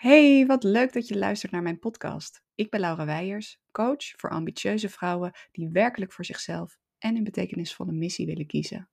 Hey, 0.00 0.46
wat 0.46 0.62
leuk 0.62 0.92
dat 0.92 1.08
je 1.08 1.18
luistert 1.18 1.52
naar 1.52 1.62
mijn 1.62 1.78
podcast. 1.78 2.42
Ik 2.54 2.70
ben 2.70 2.80
Laura 2.80 3.04
Weijers, 3.04 3.60
coach 3.72 4.04
voor 4.16 4.30
ambitieuze 4.30 4.88
vrouwen 4.88 5.32
die 5.52 5.68
werkelijk 5.68 6.12
voor 6.12 6.24
zichzelf 6.24 6.78
en 6.98 7.16
een 7.16 7.24
betekenisvolle 7.24 7.92
missie 7.92 8.26
willen 8.26 8.46
kiezen. 8.46 8.88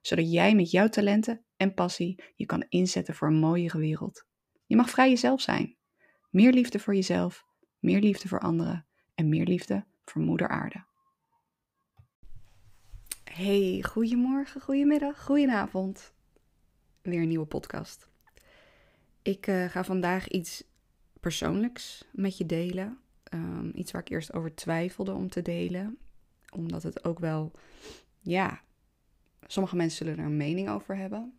Zodat 0.00 0.32
jij 0.32 0.54
met 0.54 0.70
jouw 0.70 0.88
talenten 0.88 1.44
en 1.56 1.74
passie 1.74 2.22
je 2.36 2.46
kan 2.46 2.66
inzetten 2.68 3.14
voor 3.14 3.28
een 3.28 3.38
mooiere 3.38 3.78
wereld. 3.78 4.26
Je 4.66 4.76
mag 4.76 4.90
vrij 4.90 5.08
jezelf 5.08 5.40
zijn. 5.40 5.76
Meer 6.30 6.52
liefde 6.52 6.78
voor 6.78 6.94
jezelf, 6.94 7.44
meer 7.78 8.00
liefde 8.00 8.28
voor 8.28 8.40
anderen 8.40 8.86
en 9.14 9.28
meer 9.28 9.46
liefde 9.46 9.86
voor 10.04 10.22
Moeder 10.22 10.48
Aarde. 10.48 10.84
Hey, 13.24 13.82
goedemorgen, 13.88 14.60
goedemiddag, 14.60 15.24
goedenavond. 15.24 16.14
Weer 17.02 17.22
een 17.22 17.28
nieuwe 17.28 17.46
podcast. 17.46 18.10
Ik 19.22 19.46
uh, 19.46 19.64
ga 19.64 19.84
vandaag 19.84 20.28
iets 20.28 20.64
persoonlijks 21.20 22.04
met 22.12 22.36
je 22.36 22.46
delen. 22.46 22.98
Um, 23.34 23.70
iets 23.74 23.92
waar 23.92 24.00
ik 24.00 24.08
eerst 24.08 24.32
over 24.32 24.54
twijfelde 24.54 25.12
om 25.12 25.28
te 25.28 25.42
delen. 25.42 25.98
Omdat 26.54 26.82
het 26.82 27.04
ook 27.04 27.18
wel, 27.18 27.52
ja, 28.20 28.60
sommige 29.46 29.76
mensen 29.76 29.96
zullen 30.06 30.18
er 30.20 30.30
een 30.30 30.36
mening 30.36 30.68
over 30.68 30.96
hebben. 30.96 31.32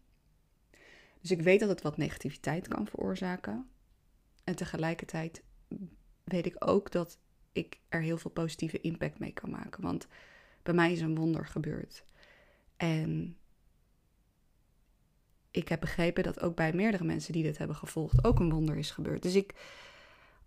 Dus 1.22 1.32
ik 1.32 1.42
weet 1.42 1.60
dat 1.60 1.70
het 1.70 1.82
wat 1.82 1.98
negativiteit 1.98 2.68
kan 2.68 2.88
veroorzaken. 2.88 3.70
En 4.44 4.56
tegelijkertijd 4.56 5.44
weet 6.24 6.46
ik 6.46 6.56
ook 6.60 6.92
dat 6.92 7.20
ik 7.52 7.80
er 7.90 8.02
heel 8.02 8.18
veel 8.18 8.32
positieve 8.32 8.82
impact 8.82 9.20
mee 9.20 9.34
kan 9.34 9.50
maken. 9.50 9.84
Want 9.84 10.08
bij 10.64 10.74
mij 10.74 10.92
is 10.92 11.02
een 11.02 11.16
wonder 11.16 11.46
gebeurd. 11.46 12.06
En 12.78 13.38
ik 15.52 15.68
heb 15.68 15.80
begrepen 15.80 16.24
dat 16.24 16.42
ook 16.42 16.56
bij 16.56 16.74
meerdere 16.74 17.04
mensen 17.04 17.34
die 17.34 17.44
dit 17.44 17.58
hebben 17.58 17.76
gevolgd 17.76 18.24
ook 18.24 18.40
een 18.40 18.50
wonder 18.50 18.78
is 18.78 18.92
gebeurd. 18.92 19.22
Dus 19.22 19.36
ik, 19.36 19.54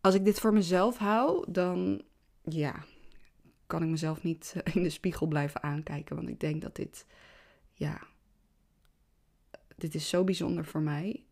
als 0.01 0.15
ik 0.15 0.25
dit 0.25 0.41
voor 0.41 0.53
mezelf 0.53 0.99
hou, 0.99 1.53
dan 1.53 2.03
ja, 2.43 2.85
kan 3.67 3.83
ik 3.83 3.89
mezelf 3.89 4.23
niet 4.23 4.55
in 4.75 4.83
de 4.83 4.91
spiegel 4.91 5.27
blijven 5.27 5.63
aankijken. 5.63 6.17
Want 6.17 6.29
ik 6.29 6.41
denk 6.41 6.63
dat 6.63 6.77
dit, 6.77 7.07
ja, 7.73 8.01
dit 9.77 9.95
is 9.95 10.09
zo 10.09 10.25
bijzonder 10.25 10.65
voor 10.65 10.83
mij. 10.83 11.25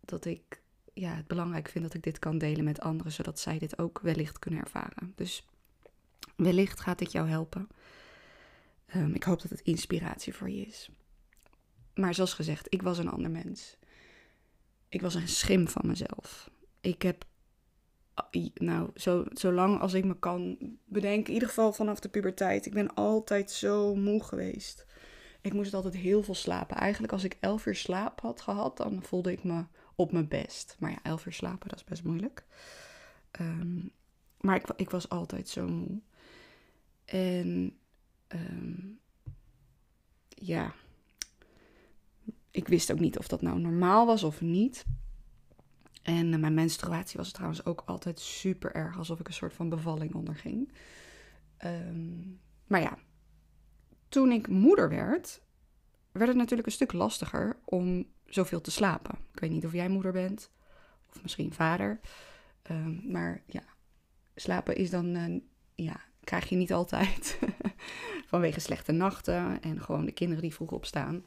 Dat 0.00 0.24
ik 0.24 0.62
ja, 0.92 1.14
het 1.14 1.26
belangrijk 1.26 1.68
vind 1.68 1.84
dat 1.84 1.94
ik 1.94 2.02
dit 2.02 2.18
kan 2.18 2.38
delen 2.38 2.64
met 2.64 2.80
anderen, 2.80 3.12
zodat 3.12 3.38
zij 3.38 3.58
dit 3.58 3.78
ook 3.78 4.00
wellicht 4.00 4.38
kunnen 4.38 4.60
ervaren. 4.60 5.12
Dus 5.14 5.46
wellicht 6.36 6.80
gaat 6.80 6.98
dit 6.98 7.12
jou 7.12 7.28
helpen. 7.28 7.68
Um, 8.96 9.14
ik 9.14 9.22
hoop 9.22 9.42
dat 9.42 9.50
het 9.50 9.60
inspiratie 9.60 10.34
voor 10.34 10.50
je 10.50 10.66
is. 10.66 10.90
Maar 11.94 12.14
zoals 12.14 12.34
gezegd, 12.34 12.66
ik 12.68 12.82
was 12.82 12.98
een 12.98 13.10
ander 13.10 13.30
mens. 13.30 13.76
Ik 14.88 15.00
was 15.00 15.14
een 15.14 15.28
schim 15.28 15.68
van 15.68 15.86
mezelf. 15.86 16.50
Ik 16.80 17.02
heb, 17.02 17.24
nou, 18.54 18.90
zo, 18.94 19.24
zolang 19.32 19.80
als 19.80 19.92
ik 19.94 20.04
me 20.04 20.18
kan 20.18 20.56
bedenken, 20.84 21.26
in 21.26 21.32
ieder 21.32 21.48
geval 21.48 21.72
vanaf 21.72 22.00
de 22.00 22.08
puberteit, 22.08 22.66
ik 22.66 22.74
ben 22.74 22.94
altijd 22.94 23.50
zo 23.50 23.94
moe 23.94 24.24
geweest. 24.24 24.86
Ik 25.40 25.52
moest 25.52 25.74
altijd 25.74 25.94
heel 25.96 26.22
veel 26.22 26.34
slapen. 26.34 26.76
Eigenlijk 26.76 27.12
als 27.12 27.24
ik 27.24 27.36
elf 27.40 27.66
uur 27.66 27.74
slaap 27.74 28.20
had 28.20 28.40
gehad, 28.40 28.76
dan 28.76 29.02
voelde 29.02 29.32
ik 29.32 29.44
me 29.44 29.64
op 29.94 30.12
mijn 30.12 30.28
best. 30.28 30.76
Maar 30.78 30.90
ja, 30.90 30.98
elf 31.02 31.26
uur 31.26 31.32
slapen, 31.32 31.68
dat 31.68 31.78
is 31.78 31.84
best 31.84 32.04
moeilijk. 32.04 32.44
Um, 33.40 33.92
maar 34.40 34.56
ik, 34.56 34.66
ik, 34.76 34.90
was 34.90 35.08
altijd 35.08 35.48
zo 35.48 35.68
moe. 35.68 36.00
En 37.04 37.78
um, 38.28 39.00
ja, 40.28 40.74
ik 42.52 42.68
wist 42.68 42.92
ook 42.92 43.00
niet 43.00 43.18
of 43.18 43.28
dat 43.28 43.42
nou 43.42 43.60
normaal 43.60 44.06
was 44.06 44.22
of 44.22 44.40
niet. 44.40 44.84
En 46.02 46.32
uh, 46.32 46.38
mijn 46.38 46.54
menstruatie 46.54 47.16
was 47.16 47.32
trouwens 47.32 47.64
ook 47.64 47.82
altijd 47.86 48.20
super 48.20 48.74
erg, 48.74 48.98
alsof 48.98 49.20
ik 49.20 49.28
een 49.28 49.34
soort 49.34 49.54
van 49.54 49.68
bevalling 49.68 50.14
onderging. 50.14 50.72
Um, 51.64 52.40
maar 52.66 52.80
ja, 52.80 52.98
toen 54.08 54.32
ik 54.32 54.48
moeder 54.48 54.88
werd, 54.88 55.42
werd 56.12 56.28
het 56.28 56.36
natuurlijk 56.36 56.68
een 56.68 56.74
stuk 56.74 56.92
lastiger 56.92 57.58
om 57.64 58.06
zoveel 58.26 58.60
te 58.60 58.70
slapen. 58.70 59.18
Ik 59.32 59.40
weet 59.40 59.50
niet 59.50 59.66
of 59.66 59.72
jij 59.72 59.88
moeder 59.88 60.12
bent, 60.12 60.50
of 61.08 61.22
misschien 61.22 61.52
vader. 61.52 62.00
Um, 62.70 63.02
maar 63.06 63.42
ja, 63.46 63.62
slapen 64.34 64.76
is 64.76 64.90
dan, 64.90 65.16
uh, 65.16 65.40
ja, 65.74 66.00
krijg 66.24 66.48
je 66.48 66.56
niet 66.56 66.72
altijd. 66.72 67.38
Vanwege 68.26 68.60
slechte 68.60 68.92
nachten 68.92 69.62
en 69.62 69.80
gewoon 69.80 70.04
de 70.04 70.12
kinderen 70.12 70.42
die 70.42 70.54
vroeg 70.54 70.70
opstaan. 70.70 71.24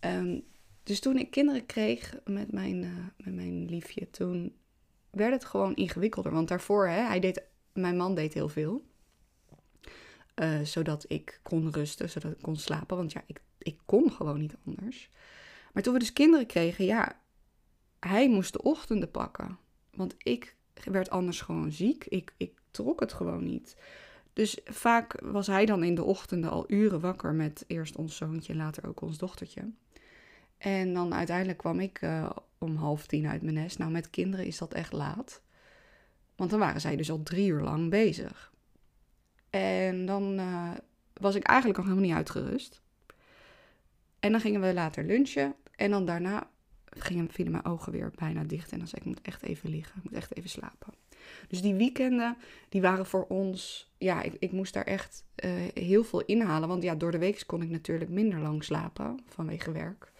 Um, 0.00 0.44
dus 0.82 1.00
toen 1.00 1.18
ik 1.18 1.30
kinderen 1.30 1.66
kreeg 1.66 2.18
met 2.24 2.52
mijn, 2.52 2.82
uh, 2.82 3.06
met 3.16 3.34
mijn 3.34 3.64
liefje, 3.64 4.10
toen 4.10 4.56
werd 5.10 5.32
het 5.32 5.44
gewoon 5.44 5.74
ingewikkelder. 5.74 6.32
Want 6.32 6.48
daarvoor, 6.48 6.88
hè, 6.88 7.00
hij 7.00 7.20
deed, 7.20 7.42
mijn 7.72 7.96
man 7.96 8.14
deed 8.14 8.34
heel 8.34 8.48
veel. 8.48 8.86
Uh, 10.34 10.60
zodat 10.60 11.04
ik 11.08 11.40
kon 11.42 11.72
rusten, 11.72 12.10
zodat 12.10 12.32
ik 12.32 12.42
kon 12.42 12.56
slapen. 12.56 12.96
Want 12.96 13.12
ja, 13.12 13.22
ik, 13.26 13.40
ik 13.58 13.78
kon 13.84 14.12
gewoon 14.12 14.40
niet 14.40 14.56
anders. 14.66 15.10
Maar 15.72 15.82
toen 15.82 15.92
we 15.92 15.98
dus 15.98 16.12
kinderen 16.12 16.46
kregen, 16.46 16.84
ja, 16.84 17.20
hij 18.00 18.28
moest 18.28 18.52
de 18.52 18.62
ochtenden 18.62 19.10
pakken. 19.10 19.58
Want 19.90 20.14
ik 20.18 20.56
werd 20.84 21.10
anders 21.10 21.40
gewoon 21.40 21.72
ziek. 21.72 22.04
Ik, 22.04 22.34
ik 22.36 22.60
trok 22.70 23.00
het 23.00 23.12
gewoon 23.12 23.44
niet. 23.44 23.76
Dus 24.32 24.60
vaak 24.64 25.20
was 25.20 25.46
hij 25.46 25.66
dan 25.66 25.82
in 25.82 25.94
de 25.94 26.04
ochtenden 26.04 26.50
al 26.50 26.64
uren 26.70 27.00
wakker 27.00 27.34
met 27.34 27.64
eerst 27.66 27.96
ons 27.96 28.16
zoontje 28.16 28.54
later 28.54 28.88
ook 28.88 29.00
ons 29.00 29.18
dochtertje. 29.18 29.70
En 30.58 30.94
dan 30.94 31.14
uiteindelijk 31.14 31.58
kwam 31.58 31.80
ik 31.80 32.02
uh, 32.02 32.30
om 32.58 32.76
half 32.76 33.06
tien 33.06 33.26
uit 33.26 33.42
mijn 33.42 33.54
nest. 33.54 33.78
Nou, 33.78 33.90
met 33.90 34.10
kinderen 34.10 34.46
is 34.46 34.58
dat 34.58 34.74
echt 34.74 34.92
laat. 34.92 35.40
Want 36.36 36.50
dan 36.50 36.58
waren 36.58 36.80
zij 36.80 36.96
dus 36.96 37.10
al 37.10 37.22
drie 37.22 37.48
uur 37.48 37.62
lang 37.62 37.90
bezig. 37.90 38.52
En 39.50 40.06
dan 40.06 40.38
uh, 40.38 40.70
was 41.12 41.34
ik 41.34 41.42
eigenlijk 41.42 41.78
nog 41.78 41.88
helemaal 41.88 42.08
niet 42.08 42.16
uitgerust. 42.16 42.80
En 44.20 44.32
dan 44.32 44.40
gingen 44.40 44.60
we 44.60 44.74
later 44.74 45.04
lunchen. 45.04 45.54
En 45.76 45.90
dan 45.90 46.04
daarna 46.04 46.48
gingen, 46.84 47.30
vielen 47.30 47.52
mijn 47.52 47.64
ogen 47.64 47.92
weer 47.92 48.12
bijna 48.14 48.44
dicht. 48.44 48.72
En 48.72 48.78
dan 48.78 48.88
zei 48.88 49.00
ik, 49.00 49.08
ik 49.08 49.14
moet 49.14 49.26
echt 49.26 49.42
even 49.42 49.70
liggen. 49.70 49.96
Ik 49.96 50.04
moet 50.04 50.18
echt 50.18 50.36
even 50.36 50.50
slapen. 50.50 50.94
Dus 51.48 51.62
die 51.62 51.74
weekenden, 51.74 52.36
die 52.68 52.80
waren 52.80 53.06
voor 53.06 53.26
ons... 53.26 53.90
Ja, 53.98 54.22
ik, 54.22 54.36
ik 54.38 54.52
moest 54.52 54.74
daar 54.74 54.84
echt 54.84 55.24
uh, 55.44 55.50
heel 55.74 56.04
veel 56.04 56.24
inhalen. 56.24 56.68
Want 56.68 56.82
ja, 56.82 56.94
door 56.94 57.10
de 57.10 57.18
week 57.18 57.42
kon 57.46 57.62
ik 57.62 57.70
natuurlijk 57.70 58.10
minder 58.10 58.38
lang 58.38 58.64
slapen 58.64 59.20
vanwege 59.26 59.72
werk. 59.72 60.12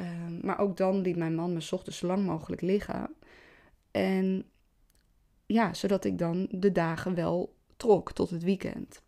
Um, 0.00 0.38
maar 0.42 0.58
ook 0.58 0.76
dan 0.76 1.00
liet 1.00 1.16
mijn 1.16 1.34
man 1.34 1.52
me 1.52 1.68
ochtends 1.70 1.98
zo 1.98 2.06
lang 2.06 2.26
mogelijk 2.26 2.60
liggen. 2.60 3.14
En 3.90 4.44
ja, 5.46 5.74
zodat 5.74 6.04
ik 6.04 6.18
dan 6.18 6.48
de 6.50 6.72
dagen 6.72 7.14
wel 7.14 7.56
trok 7.76 8.12
tot 8.12 8.30
het 8.30 8.42
weekend. 8.42 9.02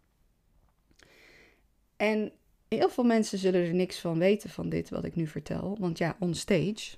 En 1.96 2.32
heel 2.68 2.90
veel 2.90 3.04
mensen 3.04 3.38
zullen 3.38 3.66
er 3.66 3.74
niks 3.74 3.98
van 3.98 4.18
weten 4.18 4.50
van 4.50 4.68
dit 4.68 4.90
wat 4.90 5.04
ik 5.04 5.14
nu 5.14 5.26
vertel. 5.26 5.76
Want 5.80 5.98
ja, 5.98 6.16
on 6.18 6.34
stage, 6.34 6.96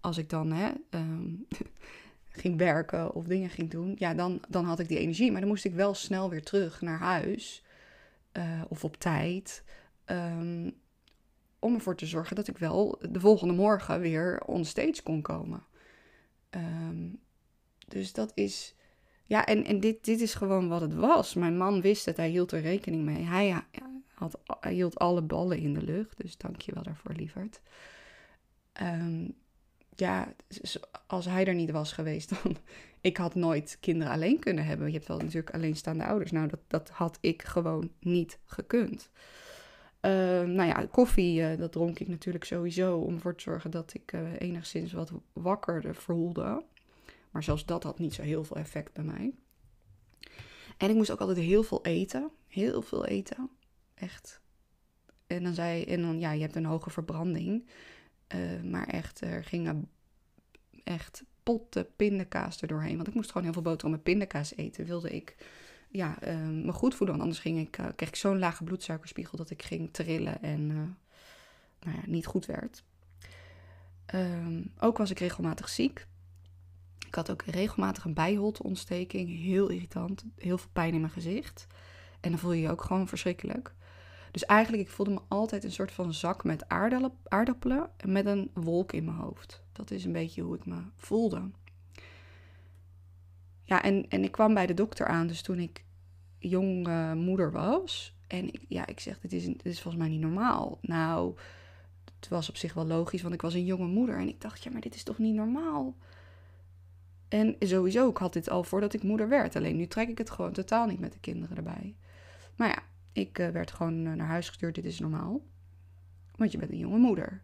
als 0.00 0.18
ik 0.18 0.28
dan 0.30 0.52
hè, 0.52 0.70
um, 0.90 1.46
ging 2.42 2.58
werken 2.58 3.14
of 3.14 3.24
dingen 3.24 3.50
ging 3.50 3.70
doen, 3.70 3.94
ja, 3.98 4.14
dan, 4.14 4.40
dan 4.48 4.64
had 4.64 4.78
ik 4.78 4.88
die 4.88 4.98
energie. 4.98 5.30
Maar 5.30 5.40
dan 5.40 5.48
moest 5.48 5.64
ik 5.64 5.74
wel 5.74 5.94
snel 5.94 6.30
weer 6.30 6.42
terug 6.42 6.80
naar 6.80 6.98
huis. 6.98 7.62
Uh, 8.32 8.62
of 8.68 8.84
op 8.84 8.96
tijd. 8.96 9.64
Um, 10.06 10.74
om 11.64 11.74
ervoor 11.74 11.96
te 11.96 12.06
zorgen 12.06 12.36
dat 12.36 12.48
ik 12.48 12.58
wel 12.58 12.98
de 13.10 13.20
volgende 13.20 13.54
morgen 13.54 14.00
weer 14.00 14.42
on 14.46 14.64
stage 14.64 15.02
kon 15.02 15.22
komen. 15.22 15.62
Um, 16.50 17.20
dus 17.88 18.12
dat 18.12 18.32
is. 18.34 18.74
Ja, 19.24 19.46
en, 19.46 19.64
en 19.64 19.80
dit, 19.80 20.04
dit 20.04 20.20
is 20.20 20.34
gewoon 20.34 20.68
wat 20.68 20.80
het 20.80 20.94
was. 20.94 21.34
Mijn 21.34 21.56
man 21.56 21.80
wist 21.80 22.04
het, 22.04 22.16
hij 22.16 22.28
hield 22.28 22.52
er 22.52 22.60
rekening 22.60 23.04
mee. 23.04 23.22
Hij, 23.22 23.62
had, 24.14 24.38
hij 24.60 24.72
hield 24.72 24.98
alle 24.98 25.22
ballen 25.22 25.58
in 25.58 25.74
de 25.74 25.82
lucht, 25.82 26.16
dus 26.22 26.36
dank 26.36 26.60
je 26.60 26.74
wel 26.74 26.82
daarvoor, 26.82 27.12
lieverd. 27.12 27.60
Um, 28.82 29.34
ja, 29.96 30.34
als 31.06 31.24
hij 31.24 31.46
er 31.46 31.54
niet 31.54 31.70
was 31.70 31.92
geweest, 31.92 32.30
dan. 32.42 32.56
Ik 33.00 33.16
had 33.16 33.34
nooit 33.34 33.76
kinderen 33.80 34.12
alleen 34.12 34.38
kunnen 34.38 34.64
hebben. 34.64 34.86
Je 34.86 34.92
hebt 34.92 35.08
wel 35.08 35.18
natuurlijk 35.18 35.54
alleenstaande 35.54 36.04
ouders. 36.04 36.30
Nou, 36.30 36.48
dat, 36.48 36.60
dat 36.66 36.88
had 36.88 37.18
ik 37.20 37.42
gewoon 37.42 37.90
niet 38.00 38.38
gekund. 38.44 39.10
Uh, 40.04 40.10
nou 40.42 40.68
ja, 40.68 40.86
koffie, 40.90 41.40
uh, 41.40 41.58
dat 41.58 41.72
dronk 41.72 41.98
ik 41.98 42.08
natuurlijk 42.08 42.44
sowieso 42.44 42.98
om 42.98 43.14
ervoor 43.14 43.34
te 43.34 43.42
zorgen 43.42 43.70
dat 43.70 43.94
ik 43.94 44.12
uh, 44.12 44.20
enigszins 44.38 44.92
wat 44.92 45.12
wakkerder 45.32 45.94
voelde. 45.94 46.64
Maar 47.30 47.42
zelfs 47.42 47.66
dat 47.66 47.82
had 47.82 47.98
niet 47.98 48.14
zo 48.14 48.22
heel 48.22 48.44
veel 48.44 48.56
effect 48.56 48.92
bij 48.92 49.04
mij. 49.04 49.32
En 50.76 50.90
ik 50.90 50.94
moest 50.94 51.10
ook 51.10 51.20
altijd 51.20 51.38
heel 51.38 51.62
veel 51.62 51.84
eten. 51.84 52.30
Heel 52.46 52.82
veel 52.82 53.06
eten. 53.06 53.50
Echt. 53.94 54.40
En 55.26 55.42
dan 55.42 55.54
zei 55.54 55.84
en 55.84 56.02
dan 56.02 56.20
ja, 56.20 56.32
je 56.32 56.40
hebt 56.40 56.56
een 56.56 56.64
hoge 56.64 56.90
verbranding. 56.90 57.68
maar 58.62 58.86
echt, 58.86 59.20
er 59.20 59.44
gingen 59.44 59.88
echt 60.84 61.24
potten 61.42 61.86
pindakaas 61.96 62.62
er 62.62 62.68
doorheen. 62.68 62.96
Want 62.96 63.08
ik 63.08 63.14
moest 63.14 63.28
gewoon 63.28 63.42
heel 63.42 63.52
veel 63.52 63.62
boterham 63.62 63.90
met 63.90 64.02
pindakaas 64.02 64.56
eten, 64.56 64.84
wilde 64.84 65.10
ik 65.10 65.36
ja, 65.96 66.16
me 66.50 66.72
goed 66.72 66.94
voelen. 66.94 67.16
Want 67.16 67.20
anders 67.20 67.38
ging 67.38 67.58
ik, 67.58 67.78
uh, 67.78 67.86
kreeg 67.96 68.08
ik 68.08 68.16
zo'n 68.16 68.38
lage 68.38 68.64
bloedsuikerspiegel 68.64 69.36
dat 69.36 69.50
ik 69.50 69.62
ging 69.62 69.92
trillen 69.92 70.42
en 70.42 70.60
uh, 70.60 70.76
nou 71.80 71.96
ja, 71.96 72.02
niet 72.06 72.26
goed 72.26 72.46
werd. 72.46 72.84
Um, 74.14 74.72
ook 74.78 74.98
was 74.98 75.10
ik 75.10 75.18
regelmatig 75.18 75.68
ziek. 75.68 76.06
Ik 77.06 77.14
had 77.14 77.30
ook 77.30 77.42
regelmatig 77.42 78.04
een 78.04 78.14
bijholteontsteking. 78.14 79.42
Heel 79.42 79.68
irritant. 79.68 80.24
Heel 80.38 80.58
veel 80.58 80.70
pijn 80.72 80.94
in 80.94 81.00
mijn 81.00 81.12
gezicht. 81.12 81.66
En 82.20 82.30
dan 82.30 82.38
voel 82.38 82.52
je 82.52 82.62
je 82.62 82.70
ook 82.70 82.82
gewoon 82.82 83.08
verschrikkelijk. 83.08 83.74
Dus 84.30 84.44
eigenlijk, 84.44 84.82
ik 84.82 84.90
voelde 84.90 85.12
me 85.12 85.20
altijd 85.28 85.64
een 85.64 85.72
soort 85.72 85.92
van 85.92 86.14
zak 86.14 86.44
met 86.44 86.68
aardappelen 87.28 87.90
en 87.96 88.12
met 88.12 88.26
een 88.26 88.50
wolk 88.54 88.92
in 88.92 89.04
mijn 89.04 89.16
hoofd. 89.16 89.62
Dat 89.72 89.90
is 89.90 90.04
een 90.04 90.12
beetje 90.12 90.42
hoe 90.42 90.56
ik 90.56 90.66
me 90.66 90.82
voelde. 90.96 91.50
Ja, 93.64 93.82
en, 93.82 94.06
en 94.08 94.24
ik 94.24 94.32
kwam 94.32 94.54
bij 94.54 94.66
de 94.66 94.74
dokter 94.74 95.06
aan, 95.06 95.26
dus 95.26 95.42
toen 95.42 95.58
ik 95.58 95.84
jonge 96.38 97.14
moeder 97.14 97.52
was. 97.52 98.14
En 98.26 98.46
ik, 98.46 98.64
ja, 98.68 98.86
ik 98.86 99.00
zeg, 99.00 99.20
dit 99.20 99.32
is, 99.32 99.44
dit 99.44 99.66
is 99.66 99.80
volgens 99.80 100.02
mij 100.02 100.12
niet 100.12 100.20
normaal. 100.20 100.78
Nou, 100.80 101.36
het 102.16 102.28
was 102.28 102.48
op 102.48 102.56
zich 102.56 102.74
wel 102.74 102.86
logisch, 102.86 103.22
want 103.22 103.34
ik 103.34 103.42
was 103.42 103.54
een 103.54 103.64
jonge 103.64 103.86
moeder. 103.86 104.18
En 104.18 104.28
ik 104.28 104.40
dacht, 104.40 104.62
ja, 104.62 104.70
maar 104.70 104.80
dit 104.80 104.94
is 104.94 105.02
toch 105.02 105.18
niet 105.18 105.34
normaal? 105.34 105.96
En 107.28 107.56
sowieso, 107.58 108.08
ik 108.08 108.16
had 108.16 108.32
dit 108.32 108.50
al 108.50 108.64
voordat 108.64 108.94
ik 108.94 109.02
moeder 109.02 109.28
werd. 109.28 109.56
Alleen 109.56 109.76
nu 109.76 109.86
trek 109.86 110.08
ik 110.08 110.18
het 110.18 110.30
gewoon 110.30 110.52
totaal 110.52 110.86
niet 110.86 111.00
met 111.00 111.12
de 111.12 111.20
kinderen 111.20 111.56
erbij. 111.56 111.96
Maar 112.56 112.68
ja, 112.68 112.82
ik 113.12 113.38
uh, 113.38 113.48
werd 113.48 113.70
gewoon 113.70 114.06
eh, 114.06 114.12
naar 114.12 114.26
huis 114.26 114.48
gestuurd. 114.48 114.74
Dit 114.74 114.84
is 114.84 114.98
normaal. 114.98 115.40
Want 116.36 116.52
je 116.52 116.58
bent 116.58 116.70
een 116.70 116.78
jonge 116.78 116.98
moeder. 116.98 117.42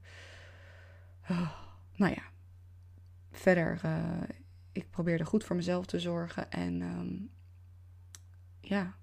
Oh, 1.31 1.51
nou 1.97 2.13
ja. 2.15 2.23
Verder, 3.31 3.81
ik 4.73 4.91
probeerde 4.91 5.25
goed 5.25 5.45
voor 5.45 5.57
mezelf 5.57 5.87
te 5.87 6.01
zorgen. 6.01 6.51
En 6.51 6.81
um, 6.83 7.31
ja, 8.61 8.95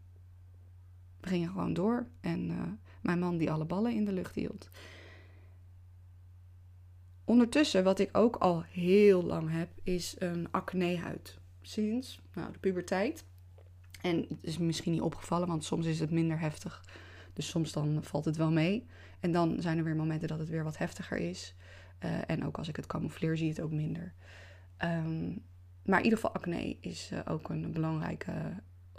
we 1.19 1.27
gingen 1.27 1.49
gewoon 1.49 1.73
door. 1.73 2.07
En 2.21 2.49
uh, 2.49 2.61
mijn 3.01 3.19
man 3.19 3.37
die 3.37 3.51
alle 3.51 3.65
ballen 3.65 3.93
in 3.93 4.05
de 4.05 4.13
lucht 4.13 4.35
hield. 4.35 4.69
Ondertussen, 7.25 7.83
wat 7.83 7.99
ik 7.99 8.17
ook 8.17 8.35
al 8.35 8.63
heel 8.63 9.23
lang 9.23 9.51
heb, 9.51 9.69
is 9.83 10.15
een 10.17 10.51
acnehuid. 10.51 11.39
Sinds 11.61 12.21
nou, 12.33 12.51
de 12.51 12.59
puberteit. 12.59 13.25
En 14.01 14.25
het 14.29 14.43
is 14.43 14.57
misschien 14.57 14.91
niet 14.91 15.01
opgevallen, 15.01 15.47
want 15.47 15.63
soms 15.63 15.85
is 15.85 15.99
het 15.99 16.11
minder 16.11 16.39
heftig. 16.39 16.83
Dus 17.33 17.49
soms 17.49 17.71
dan 17.71 18.03
valt 18.03 18.25
het 18.25 18.37
wel 18.37 18.51
mee. 18.51 18.85
En 19.19 19.31
dan 19.31 19.61
zijn 19.61 19.77
er 19.77 19.83
weer 19.83 19.95
momenten 19.95 20.27
dat 20.27 20.39
het 20.39 20.49
weer 20.49 20.63
wat 20.63 20.77
heftiger 20.77 21.17
is. 21.17 21.55
Uh, 22.05 22.29
en 22.29 22.45
ook 22.45 22.57
als 22.57 22.67
ik 22.67 22.75
het 22.75 22.85
camoufleer, 22.85 23.37
zie 23.37 23.49
het 23.49 23.61
ook 23.61 23.71
minder. 23.71 24.13
Um, 24.83 25.43
maar 25.87 25.97
in 25.97 26.03
ieder 26.03 26.19
geval, 26.19 26.35
acne 26.35 26.77
is 26.79 27.09
uh, 27.13 27.19
ook 27.27 27.49
een 27.49 27.71
belangrijke 27.71 28.33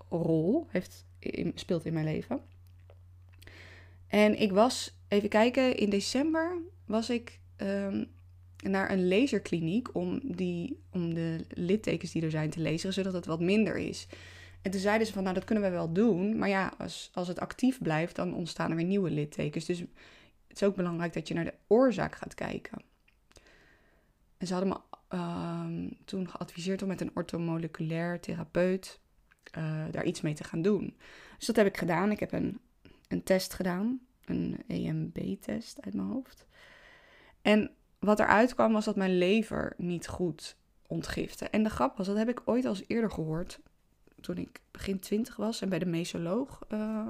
rol, 0.09 0.67
heeft, 0.71 1.07
speelt 1.55 1.85
in 1.85 1.93
mijn 1.93 2.05
leven. 2.05 2.41
En 4.07 4.41
ik 4.41 4.53
was, 4.53 4.99
even 5.09 5.29
kijken, 5.29 5.77
in 5.77 5.91
december 5.91 6.57
was 6.85 7.11
ik 7.11 7.41
um, 7.57 8.07
naar 8.63 8.91
een 8.91 9.09
laserkliniek 9.09 9.95
om, 9.95 10.21
die, 10.25 10.79
om 10.91 11.15
de 11.15 11.45
littekens 11.49 12.13
die 12.13 12.23
er 12.23 12.31
zijn 12.31 12.51
te 12.51 12.61
lezen, 12.61 12.93
zodat 12.93 13.13
het 13.13 13.27
wat 13.27 13.41
minder 13.41 13.77
is. 13.77 14.07
En 14.63 14.71
toen 14.71 14.81
zeiden 14.81 15.07
ze 15.07 15.13
van, 15.13 15.23
nou 15.23 15.35
dat 15.35 15.45
kunnen 15.45 15.65
we 15.65 15.71
wel 15.71 15.93
doen, 15.93 16.39
maar 16.39 16.49
ja, 16.49 16.73
als, 16.79 17.11
als 17.15 17.29
het 17.29 17.41
actief 17.41 17.83
blijft, 17.83 18.17
dan 18.17 18.35
ontstaan 18.35 18.71
er 18.71 18.77
weer 18.77 18.85
nieuwe 18.85 19.11
littekens. 19.11 19.65
Dus 19.65 19.79
het 20.49 20.57
is 20.61 20.63
ook 20.63 20.77
belangrijk 20.77 21.13
dat 21.13 21.29
je 21.29 21.35
naar 21.35 21.45
de 21.45 21.55
oorzaak 21.67 22.15
gaat 22.15 22.35
kijken. 22.35 22.79
En 24.39 24.47
ze 24.47 24.53
hadden 24.53 24.73
me 24.73 24.88
uh, 25.15 25.67
toen 26.05 26.29
geadviseerd 26.29 26.83
om 26.83 26.89
met 26.89 27.01
een 27.01 27.11
orthomoleculair 27.15 28.21
therapeut 28.21 29.01
uh, 29.59 29.85
daar 29.91 30.05
iets 30.05 30.21
mee 30.21 30.35
te 30.35 30.45
gaan 30.45 30.63
doen. 30.63 30.97
Dus 31.37 31.47
dat 31.47 31.57
heb 31.57 31.67
ik 31.67 31.77
gedaan. 31.77 32.11
Ik 32.11 32.21
heb 32.21 32.33
een, 32.33 32.61
een 33.09 33.23
test 33.23 33.55
gedaan, 33.55 34.01
een 34.25 34.63
EMB-test 34.67 35.83
uit 35.83 35.95
mijn 35.95 36.09
hoofd. 36.09 36.47
En 37.43 37.71
wat 37.99 38.21
eruit 38.21 38.55
kwam 38.55 38.73
was 38.73 38.85
dat 38.85 38.97
mijn 38.97 39.19
lever 39.19 39.75
niet 39.77 40.09
goed 40.09 40.57
ontgifte. 40.87 41.49
En 41.49 41.63
de 41.63 41.71
grap 41.71 41.97
was, 41.97 42.07
dat 42.07 42.17
heb 42.17 42.29
ik 42.29 42.43
ooit 42.45 42.65
al 42.65 42.71
eens 42.71 42.85
eerder 42.87 43.11
gehoord 43.11 43.61
toen 44.21 44.37
ik 44.37 44.61
begin 44.71 44.99
twintig 44.99 45.37
was 45.37 45.61
en 45.61 45.69
bij 45.69 45.79
de 45.79 45.87
mesoloog 45.87 46.61
uh, 46.69 47.09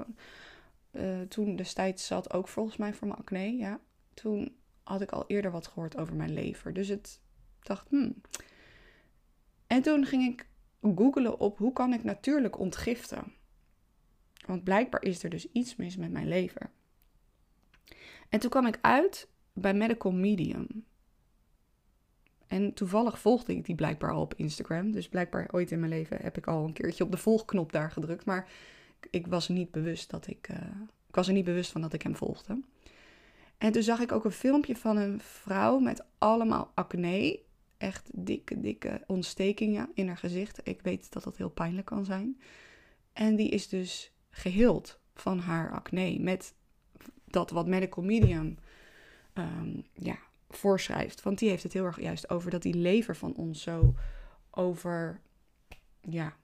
uh, 0.91 1.21
toen 1.21 1.55
destijds 1.55 2.05
zat, 2.05 2.33
ook 2.33 2.47
volgens 2.47 2.77
mij 2.77 2.93
voor 2.93 3.07
mijn 3.07 3.19
acne, 3.19 3.57
ja. 3.57 3.79
Toen 4.13 4.55
had 4.83 5.01
ik 5.01 5.11
al 5.11 5.23
eerder 5.27 5.51
wat 5.51 5.67
gehoord 5.67 5.97
over 5.97 6.15
mijn 6.15 6.33
lever. 6.33 6.73
Dus 6.73 6.87
het 6.87 7.19
dacht, 7.61 7.89
hmm. 7.89 8.21
En 9.67 9.81
toen 9.81 10.05
ging 10.05 10.23
ik 10.23 10.47
googelen 10.95 11.39
op 11.39 11.57
hoe 11.57 11.73
kan 11.73 11.93
ik 11.93 12.03
natuurlijk 12.03 12.59
ontgiften. 12.59 13.33
Want 14.45 14.63
blijkbaar 14.63 15.03
is 15.03 15.23
er 15.23 15.29
dus 15.29 15.51
iets 15.51 15.75
mis 15.75 15.97
met 15.97 16.11
mijn 16.11 16.27
lever. 16.27 16.69
En 18.29 18.39
toen 18.39 18.49
kwam 18.49 18.65
ik 18.65 18.77
uit 18.81 19.27
bij 19.53 19.73
Medical 19.73 20.11
Medium. 20.11 20.67
En 22.47 22.73
toevallig 22.73 23.19
volgde 23.19 23.55
ik 23.55 23.65
die 23.65 23.75
blijkbaar 23.75 24.11
al 24.11 24.21
op 24.21 24.33
Instagram. 24.33 24.91
Dus 24.91 25.09
blijkbaar 25.09 25.47
ooit 25.51 25.71
in 25.71 25.79
mijn 25.79 25.91
leven 25.91 26.17
heb 26.21 26.37
ik 26.37 26.47
al 26.47 26.65
een 26.65 26.73
keertje 26.73 27.03
op 27.03 27.11
de 27.11 27.17
volgknop 27.17 27.71
daar 27.71 27.91
gedrukt. 27.91 28.25
Maar 28.25 28.49
ik 29.09 29.27
was 29.27 29.47
niet 29.47 29.71
bewust 29.71 30.09
dat 30.09 30.27
ik. 30.27 30.49
Uh, 30.51 30.57
ik 31.07 31.15
was 31.15 31.27
er 31.27 31.33
niet 31.33 31.45
bewust 31.45 31.71
van 31.71 31.81
dat 31.81 31.93
ik 31.93 32.01
hem 32.01 32.15
volgde. 32.15 32.61
En 33.57 33.71
toen 33.71 33.83
zag 33.83 33.99
ik 33.99 34.11
ook 34.11 34.25
een 34.25 34.31
filmpje 34.31 34.75
van 34.75 34.97
een 34.97 35.19
vrouw 35.19 35.79
met 35.79 36.05
allemaal 36.17 36.71
acne. 36.73 37.39
Echt 37.79 38.09
dikke, 38.13 38.59
dikke 38.59 39.03
ontstekingen 39.07 39.89
in 39.93 40.07
haar 40.07 40.17
gezicht. 40.17 40.59
Ik 40.63 40.81
weet 40.81 41.11
dat 41.13 41.23
dat 41.23 41.37
heel 41.37 41.49
pijnlijk 41.49 41.85
kan 41.85 42.05
zijn. 42.05 42.41
En 43.13 43.35
die 43.35 43.49
is 43.49 43.67
dus 43.67 44.13
geheeld 44.29 44.99
van 45.13 45.39
haar 45.39 45.71
acne. 45.71 46.19
Met 46.19 46.53
dat 47.25 47.49
wat 47.49 47.67
Medical 47.67 48.03
Medium 48.03 48.57
um, 49.33 49.83
ja, 49.93 50.17
voorschrijft. 50.49 51.21
Want 51.21 51.39
die 51.39 51.49
heeft 51.49 51.63
het 51.63 51.73
heel 51.73 51.85
erg 51.85 52.01
juist 52.01 52.29
over 52.29 52.51
dat 52.51 52.61
die 52.61 52.73
lever 52.73 53.15
van 53.15 53.35
ons 53.35 53.61
zo 53.61 53.93
over 54.51 55.21
ja, 56.01 56.37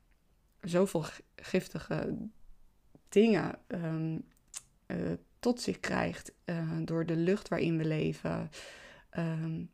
zoveel 0.62 1.06
giftige 1.36 2.18
dingen 3.10 3.60
um, 3.68 4.24
uh, 4.88 5.12
tot 5.40 5.62
zich 5.62 5.80
krijgt 5.80 6.34
uh, 6.46 6.72
door 6.84 7.06
de 7.06 7.16
lucht 7.16 7.48
waarin 7.48 7.78
we 7.78 7.86
leven. 7.86 8.50
Um, 9.18 9.72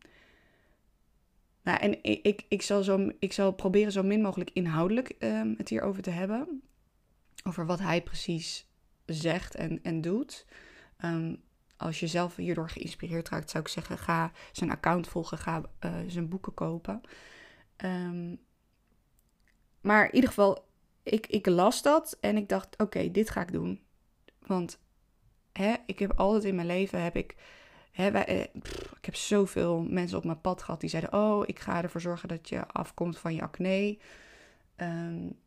nou, 1.63 1.80
en 1.80 2.04
ik, 2.04 2.46
ik, 2.48 2.62
zal 2.62 2.84
zo, 2.84 3.12
ik 3.19 3.34
zal 3.34 3.52
proberen 3.52 3.92
zo 3.92 4.04
min 4.04 4.22
mogelijk 4.22 4.50
inhoudelijk 4.54 5.16
um, 5.19 5.54
het 5.58 5.69
hierover 5.69 6.02
te 6.02 6.10
hebben. 6.10 6.62
Over 7.44 7.66
wat 7.66 7.80
hij 7.80 8.04
precies 8.04 8.69
zegt 9.06 9.56
en, 9.56 9.80
en 9.84 10.02
doet. 10.02 10.46
Um, 11.06 11.42
als 11.78 12.00
je 12.00 12.08
zelf 12.08 12.36
hierdoor 12.36 12.69
geïnspireerd 12.69 13.30
raakt, 13.30 13.50
zou 13.50 13.63
ik 13.63 13.69
zeggen: 13.69 13.98
ga 13.98 14.31
zijn 14.52 14.72
account 14.72 15.08
volgen, 15.08 15.38
ga 15.38 15.62
uh, 15.86 15.96
zijn 16.08 16.30
boeken 16.30 16.54
kopen. 16.54 17.02
Um, 17.78 18.40
maar 19.81 20.06
in 20.06 20.16
ieder 20.16 20.30
geval, 20.30 20.66
ik, 21.04 21.28
ik 21.28 21.45
las 21.45 21.81
dat 21.81 22.18
en 22.19 22.38
ik 22.38 22.50
dacht: 22.50 22.78
oké, 22.78 23.12
dit 23.12 23.30
ga 23.30 23.42
ik 23.42 23.52
doen. 23.52 23.81
Want 24.40 24.80
hè, 25.52 25.76
ik 25.85 26.00
heb 26.00 26.19
altijd 26.19 26.44
in 26.44 26.56
mijn 26.56 26.68
leven 26.68 27.04
heb 27.04 27.16
ik. 27.16 27.35
Eh, 27.92 28.40
ik 28.98 29.06
heb 29.06 29.16
zoveel 29.16 29.81
mensen 29.81 30.18
op 30.18 30.24
mijn 30.24 30.42
pad 30.42 30.62
gehad 30.62 30.80
die 30.80 30.90
zeiden: 30.90 31.14
Oh, 31.14 31.44
ik 31.45 31.60
ga 31.60 31.83
ervoor 31.83 32.02
zorgen 32.02 32.28
dat 32.28 32.50
je 32.50 32.68
afkomt 32.68 33.18
van 33.18 33.36
je 33.36 33.42
acne. 33.42 33.98
Um, 34.78 35.40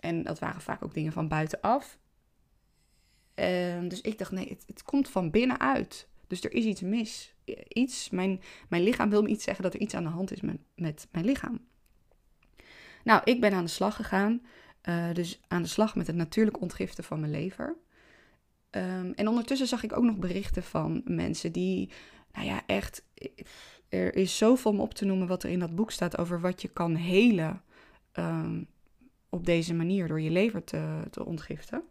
en 0.00 0.22
dat 0.22 0.38
waren 0.38 0.60
vaak 0.60 0.84
ook 0.84 0.94
dingen 0.94 1.12
van 1.12 1.28
buitenaf. 1.28 1.98
Um, 3.34 3.88
dus 3.88 4.00
ik 4.00 4.18
dacht, 4.18 4.30
nee, 4.30 4.58
het, 4.66 4.82
komt 4.82 5.08
van 5.08 5.30
binnenuit. 5.30 6.08
Dus 6.26 6.44
er 6.44 6.52
is 6.52 6.64
iets 6.64 6.80
mis. 6.80 7.34
Iets, 7.68 8.10
mijn, 8.10 8.40
mijn 8.68 8.82
lichaam 8.82 9.10
wil 9.10 9.22
me 9.22 9.28
iets 9.28 9.44
zeggen 9.44 9.62
dat 9.64 9.74
er 9.74 9.80
iets 9.80 9.94
aan 9.94 10.02
de 10.02 10.08
hand 10.08 10.32
is 10.32 10.40
met, 10.40 10.58
met 10.74 11.08
mijn 11.12 11.24
lichaam. 11.24 11.60
Nou, 13.04 13.20
ik 13.24 13.40
ben 13.40 13.52
aan 13.52 13.64
de 13.64 13.70
slag 13.70 13.96
gegaan. 13.96 14.42
Uh, 14.88 15.12
dus 15.12 15.40
aan 15.48 15.62
de 15.62 15.68
slag 15.68 15.96
met 15.96 16.06
het 16.06 16.16
natuurlijk 16.16 16.60
ontgiften 16.60 17.04
van 17.04 17.20
mijn 17.20 17.32
lever. 17.32 17.76
Um, 18.78 19.12
en 19.12 19.28
ondertussen 19.28 19.66
zag 19.66 19.82
ik 19.82 19.96
ook 19.96 20.04
nog 20.04 20.16
berichten 20.16 20.62
van 20.62 21.02
mensen 21.04 21.52
die, 21.52 21.90
nou 22.32 22.46
ja, 22.46 22.62
echt. 22.66 23.04
Er 23.88 24.14
is 24.14 24.36
zoveel 24.36 24.70
om 24.70 24.80
op 24.80 24.94
te 24.94 25.04
noemen 25.04 25.26
wat 25.26 25.42
er 25.42 25.50
in 25.50 25.58
dat 25.58 25.74
boek 25.74 25.90
staat 25.90 26.18
over 26.18 26.40
wat 26.40 26.62
je 26.62 26.68
kan 26.68 26.94
helen. 26.94 27.62
Um, 28.12 28.66
op 29.28 29.44
deze 29.44 29.74
manier 29.74 30.08
door 30.08 30.20
je 30.20 30.30
lever 30.30 30.64
te, 30.64 31.02
te 31.10 31.24
ontgiften. 31.24 31.82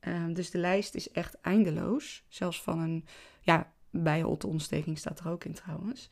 Um, 0.00 0.34
dus 0.34 0.50
de 0.50 0.58
lijst 0.58 0.94
is 0.94 1.10
echt 1.10 1.40
eindeloos. 1.40 2.24
Zelfs 2.28 2.62
van 2.62 2.78
een, 2.78 3.04
ja, 3.40 3.72
bijholteontsteking 3.90 4.98
staat 4.98 5.20
er 5.20 5.28
ook 5.28 5.44
in 5.44 5.54
trouwens. 5.54 6.08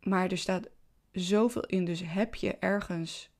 Maar 0.00 0.30
er 0.30 0.38
staat 0.38 0.68
zoveel 1.12 1.64
in. 1.64 1.84
Dus 1.84 2.02
heb 2.04 2.34
je 2.34 2.56
ergens 2.56 3.30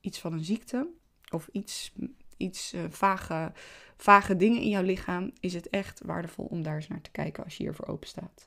iets 0.00 0.18
van 0.20 0.32
een 0.32 0.44
ziekte 0.44 0.88
of 1.30 1.48
iets, 1.52 1.92
iets 2.36 2.74
uh, 2.74 2.80
vage, 2.88 3.52
vage 3.96 4.36
dingen 4.36 4.60
in 4.60 4.68
jouw 4.68 4.82
lichaam, 4.82 5.30
is 5.40 5.54
het 5.54 5.68
echt 5.68 6.00
waardevol 6.04 6.44
om 6.44 6.62
daar 6.62 6.76
eens 6.76 6.88
naar 6.88 7.00
te 7.00 7.10
kijken 7.10 7.44
als 7.44 7.56
je 7.56 7.62
hiervoor 7.62 7.86
open 7.86 8.08
staat. 8.08 8.46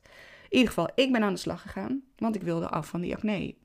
In 0.50 0.58
ieder 0.58 0.68
geval, 0.68 0.90
ik 0.96 1.12
ben 1.12 1.24
aan 1.24 1.34
de 1.34 1.40
slag 1.40 1.62
gegaan, 1.62 2.04
want 2.18 2.36
ik 2.36 2.42
wilde 2.42 2.70
af 2.70 2.88
van 2.88 3.02
die 3.02 3.16
acne. 3.16 3.56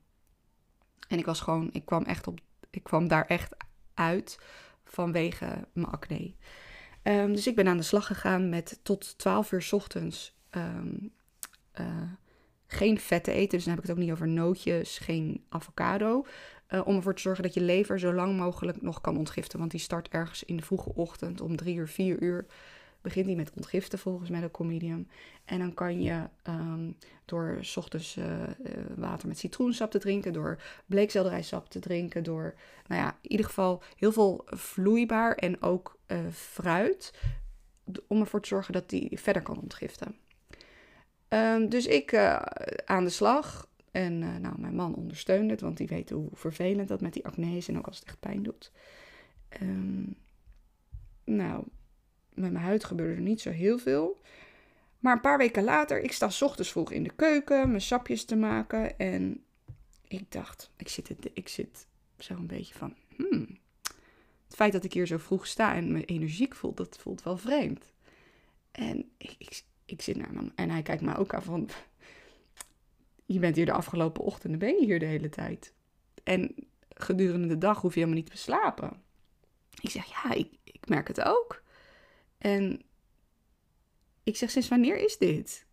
En 1.07 1.17
ik 1.17 1.25
was 1.25 1.41
gewoon, 1.41 1.69
ik 1.71 1.85
kwam 1.85 2.03
echt 2.03 2.27
op, 2.27 2.39
ik 2.69 2.83
kwam 2.83 3.07
daar 3.07 3.25
echt 3.25 3.55
uit 3.93 4.39
vanwege 4.83 5.67
mijn 5.73 5.87
acne. 5.87 6.33
Um, 7.03 7.33
dus 7.33 7.47
ik 7.47 7.55
ben 7.55 7.67
aan 7.67 7.77
de 7.77 7.83
slag 7.83 8.07
gegaan 8.07 8.49
met 8.49 8.79
tot 8.83 9.17
12 9.17 9.51
uur 9.51 9.67
ochtends 9.71 10.35
um, 10.51 11.13
uh, 11.79 12.11
geen 12.67 12.99
vetten 12.99 13.33
eten. 13.33 13.57
Dus 13.57 13.63
dan 13.63 13.73
heb 13.73 13.83
ik 13.83 13.89
het 13.89 13.97
ook 13.97 14.03
niet 14.03 14.13
over 14.13 14.27
nootjes, 14.27 14.97
geen 14.97 15.45
avocado. 15.49 16.25
Uh, 16.73 16.87
om 16.87 16.95
ervoor 16.95 17.15
te 17.15 17.21
zorgen 17.21 17.43
dat 17.43 17.53
je 17.53 17.61
lever 17.61 17.99
zo 17.99 18.13
lang 18.13 18.37
mogelijk 18.37 18.81
nog 18.81 19.01
kan 19.01 19.17
ontgiften. 19.17 19.59
Want 19.59 19.71
die 19.71 19.79
start 19.79 20.07
ergens 20.09 20.43
in 20.43 20.57
de 20.57 20.63
vroege 20.63 20.93
ochtend 20.95 21.41
om 21.41 21.55
drie 21.55 21.75
uur, 21.75 21.87
vier 21.87 22.21
uur 22.21 22.45
begint 23.01 23.25
hij 23.25 23.35
met 23.35 23.51
ontgiften 23.55 23.99
volgens 23.99 24.29
mij 24.29 24.51
comedium. 24.51 25.07
En 25.45 25.59
dan 25.59 25.73
kan 25.73 26.01
je 26.01 26.21
um, 26.47 26.97
door 27.25 27.57
s 27.61 27.77
ochtends 27.77 28.15
uh, 28.15 28.25
water 28.95 29.27
met 29.27 29.37
citroensap 29.37 29.91
te 29.91 29.99
drinken, 29.99 30.33
door 30.33 30.61
bleekselderijsap 30.85 31.69
te 31.69 31.79
drinken, 31.79 32.23
door, 32.23 32.55
nou 32.87 33.01
ja, 33.01 33.17
in 33.21 33.31
ieder 33.31 33.45
geval 33.45 33.83
heel 33.95 34.11
veel 34.11 34.45
vloeibaar 34.45 35.35
en 35.35 35.61
ook 35.61 35.99
fruit. 36.31 37.13
Om 38.07 38.19
ervoor 38.19 38.41
te 38.41 38.47
zorgen 38.47 38.73
dat 38.73 38.89
die 38.89 39.19
verder 39.19 39.41
kan 39.41 39.61
ontgiften. 39.61 40.15
Um, 41.29 41.69
dus 41.69 41.85
ik 41.85 42.15
aan 42.85 43.03
de 43.03 43.09
slag. 43.09 43.67
En 43.93 44.19
nou, 44.19 44.59
mijn 44.59 44.75
man 44.75 44.95
ondersteunt 44.95 45.49
het, 45.49 45.61
want 45.61 45.77
die 45.77 45.87
weet 45.87 46.09
hoe 46.09 46.29
vervelend 46.31 46.87
dat 46.87 47.01
met 47.01 47.13
die 47.13 47.25
acne 47.25 47.57
is 47.57 47.67
en 47.67 47.77
ook 47.77 47.87
als 47.87 47.99
het 47.99 48.07
echt 48.07 48.19
pijn 48.19 48.43
doet. 48.43 48.71
Um, 49.61 50.15
nou, 51.23 51.63
met 52.33 52.51
mijn 52.51 52.65
huid 52.65 52.83
gebeurde 52.83 53.15
er 53.15 53.21
niet 53.21 53.41
zo 53.41 53.49
heel 53.49 53.77
veel. 53.77 54.21
Maar 54.99 55.13
een 55.13 55.21
paar 55.21 55.37
weken 55.37 55.63
later, 55.63 56.01
ik 56.01 56.11
sta 56.11 56.29
ochtends 56.39 56.71
vroeg 56.71 56.91
in 56.91 57.03
de 57.03 57.13
keuken 57.15 57.69
mijn 57.69 57.81
sapjes 57.81 58.25
te 58.25 58.35
maken. 58.35 58.97
En 58.97 59.43
ik 60.07 60.31
dacht, 60.31 60.71
ik 60.77 60.87
zit, 60.87 61.15
ik 61.33 61.47
zit 61.47 61.87
zo 62.17 62.33
een 62.33 62.47
beetje 62.47 62.73
van, 62.73 62.95
hmm, 63.15 63.57
het 64.45 64.55
feit 64.55 64.71
dat 64.71 64.83
ik 64.83 64.93
hier 64.93 65.07
zo 65.07 65.17
vroeg 65.17 65.47
sta 65.47 65.75
en 65.75 65.91
me 65.91 66.05
energiek 66.05 66.55
voel, 66.55 66.73
dat 66.73 66.97
voelt 66.97 67.23
wel 67.23 67.37
vreemd. 67.37 67.93
En 68.71 69.11
ik, 69.17 69.35
ik, 69.37 69.63
ik 69.85 70.01
zit 70.01 70.15
naar 70.15 70.33
hem 70.33 70.51
en 70.55 70.69
hij 70.69 70.81
kijkt 70.81 71.01
me 71.01 71.15
ook 71.15 71.33
aan 71.33 71.43
van, 71.43 71.69
je 73.25 73.39
bent 73.39 73.55
hier 73.55 73.65
de 73.65 73.71
afgelopen 73.71 74.23
ochtenden, 74.23 74.59
ben 74.59 74.79
je 74.79 74.85
hier 74.85 74.99
de 74.99 75.05
hele 75.05 75.29
tijd. 75.29 75.73
En 76.23 76.55
gedurende 76.89 77.47
de 77.47 77.57
dag 77.57 77.81
hoef 77.81 77.93
je 77.93 77.99
helemaal 77.99 78.21
niet 78.21 78.31
te 78.31 78.37
slapen. 78.37 79.01
Ik 79.81 79.89
zeg, 79.89 80.05
ja, 80.05 80.33
ik, 80.33 80.57
ik 80.63 80.87
merk 80.87 81.07
het 81.07 81.21
ook. 81.21 81.63
En 82.37 82.81
ik 84.23 84.37
zeg, 84.37 84.51
sinds 84.51 84.67
wanneer 84.67 84.97
is 84.97 85.17
dit? 85.17 85.65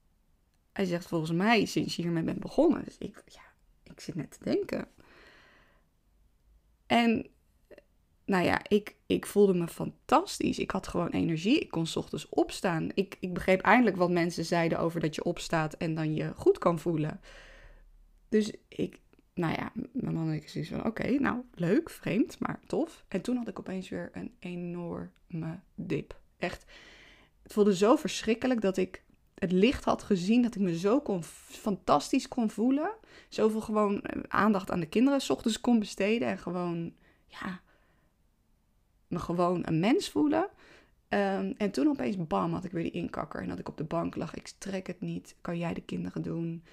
Hij 0.73 0.85
zegt, 0.85 1.07
volgens 1.07 1.33
mij 1.33 1.65
sinds 1.65 1.97
je 1.97 2.03
hiermee 2.03 2.23
bent 2.23 2.41
begonnen. 2.41 2.85
Dus 2.85 2.99
ik, 2.99 3.23
ja, 3.27 3.53
ik 3.83 4.01
zit 4.01 4.15
net 4.15 4.31
te 4.31 4.45
denken. 4.45 4.89
En 6.87 7.31
nou 8.31 8.45
ja, 8.45 8.61
ik, 8.69 8.97
ik 9.07 9.27
voelde 9.27 9.55
me 9.55 9.69
fantastisch. 9.69 10.59
Ik 10.59 10.71
had 10.71 10.89
gewoon 10.89 11.09
energie. 11.09 11.59
Ik 11.59 11.71
kon 11.71 11.87
ochtends 11.95 12.29
opstaan. 12.29 12.89
Ik, 12.95 13.17
ik 13.21 13.35
begreep 13.35 13.61
eindelijk 13.61 13.97
wat 13.97 14.11
mensen 14.11 14.45
zeiden 14.45 14.79
over 14.79 15.01
dat 15.01 15.15
je 15.15 15.25
opstaat 15.25 15.75
en 15.75 15.95
dan 15.95 16.15
je 16.15 16.33
goed 16.35 16.59
kan 16.59 16.79
voelen. 16.79 17.21
Dus 18.29 18.53
ik, 18.69 19.01
nou 19.35 19.55
ja, 19.55 19.73
mijn 19.93 20.15
man 20.15 20.29
en 20.29 20.35
ik 20.35 20.49
zoiets 20.49 20.71
van, 20.71 20.85
oké, 20.85 21.11
nou, 21.11 21.41
leuk, 21.55 21.91
vreemd, 21.91 22.39
maar 22.39 22.61
tof. 22.67 23.05
En 23.09 23.21
toen 23.21 23.37
had 23.37 23.49
ik 23.49 23.59
opeens 23.59 23.89
weer 23.89 24.11
een 24.13 24.35
enorme 24.39 25.61
dip. 25.75 26.21
Echt, 26.39 26.65
het 27.43 27.53
voelde 27.53 27.77
zo 27.77 27.97
verschrikkelijk 27.97 28.61
dat 28.61 28.77
ik 28.77 29.03
het 29.35 29.53
licht 29.53 29.85
had 29.85 30.03
gezien, 30.03 30.43
dat 30.43 30.55
ik 30.55 30.61
me 30.61 30.79
zo 30.79 31.01
kon, 31.01 31.23
fantastisch 31.25 32.29
kon 32.29 32.51
voelen. 32.51 32.91
Zoveel 33.29 33.61
gewoon 33.61 34.03
eh, 34.03 34.23
aandacht 34.29 34.71
aan 34.71 34.81
de 34.81 34.89
kinderen 34.89 35.21
s 35.21 35.31
ochtends 35.31 35.61
kon 35.61 35.79
besteden 35.79 36.29
en 36.29 36.39
gewoon, 36.39 36.93
ja, 37.27 37.61
me 39.11 39.19
gewoon 39.19 39.63
een 39.67 39.81
mens 39.81 40.11
voelen. 40.11 40.49
Um, 41.09 41.55
en 41.57 41.71
toen 41.71 41.89
opeens, 41.89 42.27
bam, 42.27 42.53
had 42.53 42.65
ik 42.65 42.71
weer 42.71 42.83
die 42.83 42.93
inkakker 42.93 43.41
en 43.41 43.49
dat 43.49 43.59
ik 43.59 43.69
op 43.69 43.77
de 43.77 43.85
bank 43.85 44.17
lag. 44.17 44.35
Ik 44.35 44.53
trek 44.59 44.87
het 44.87 45.01
niet, 45.01 45.37
kan 45.41 45.59
jij 45.59 45.75
de 45.75 45.81
kinderen 45.81 46.23
doen? 46.23 46.65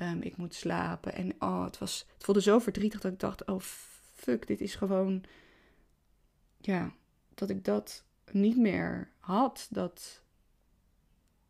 Um, 0.00 0.22
ik 0.22 0.36
moet 0.36 0.54
slapen. 0.54 1.14
En 1.14 1.34
oh, 1.38 1.64
het, 1.64 1.78
was, 1.78 2.06
het 2.14 2.24
voelde 2.24 2.42
zo 2.42 2.58
verdrietig 2.58 3.00
dat 3.00 3.12
ik 3.12 3.20
dacht, 3.20 3.46
oh 3.46 3.60
fuck, 4.14 4.46
dit 4.46 4.60
is 4.60 4.74
gewoon, 4.74 5.24
ja, 6.60 6.92
dat 7.34 7.50
ik 7.50 7.64
dat 7.64 8.04
niet 8.32 8.56
meer 8.56 9.10
had. 9.18 9.66
Dat, 9.70 10.22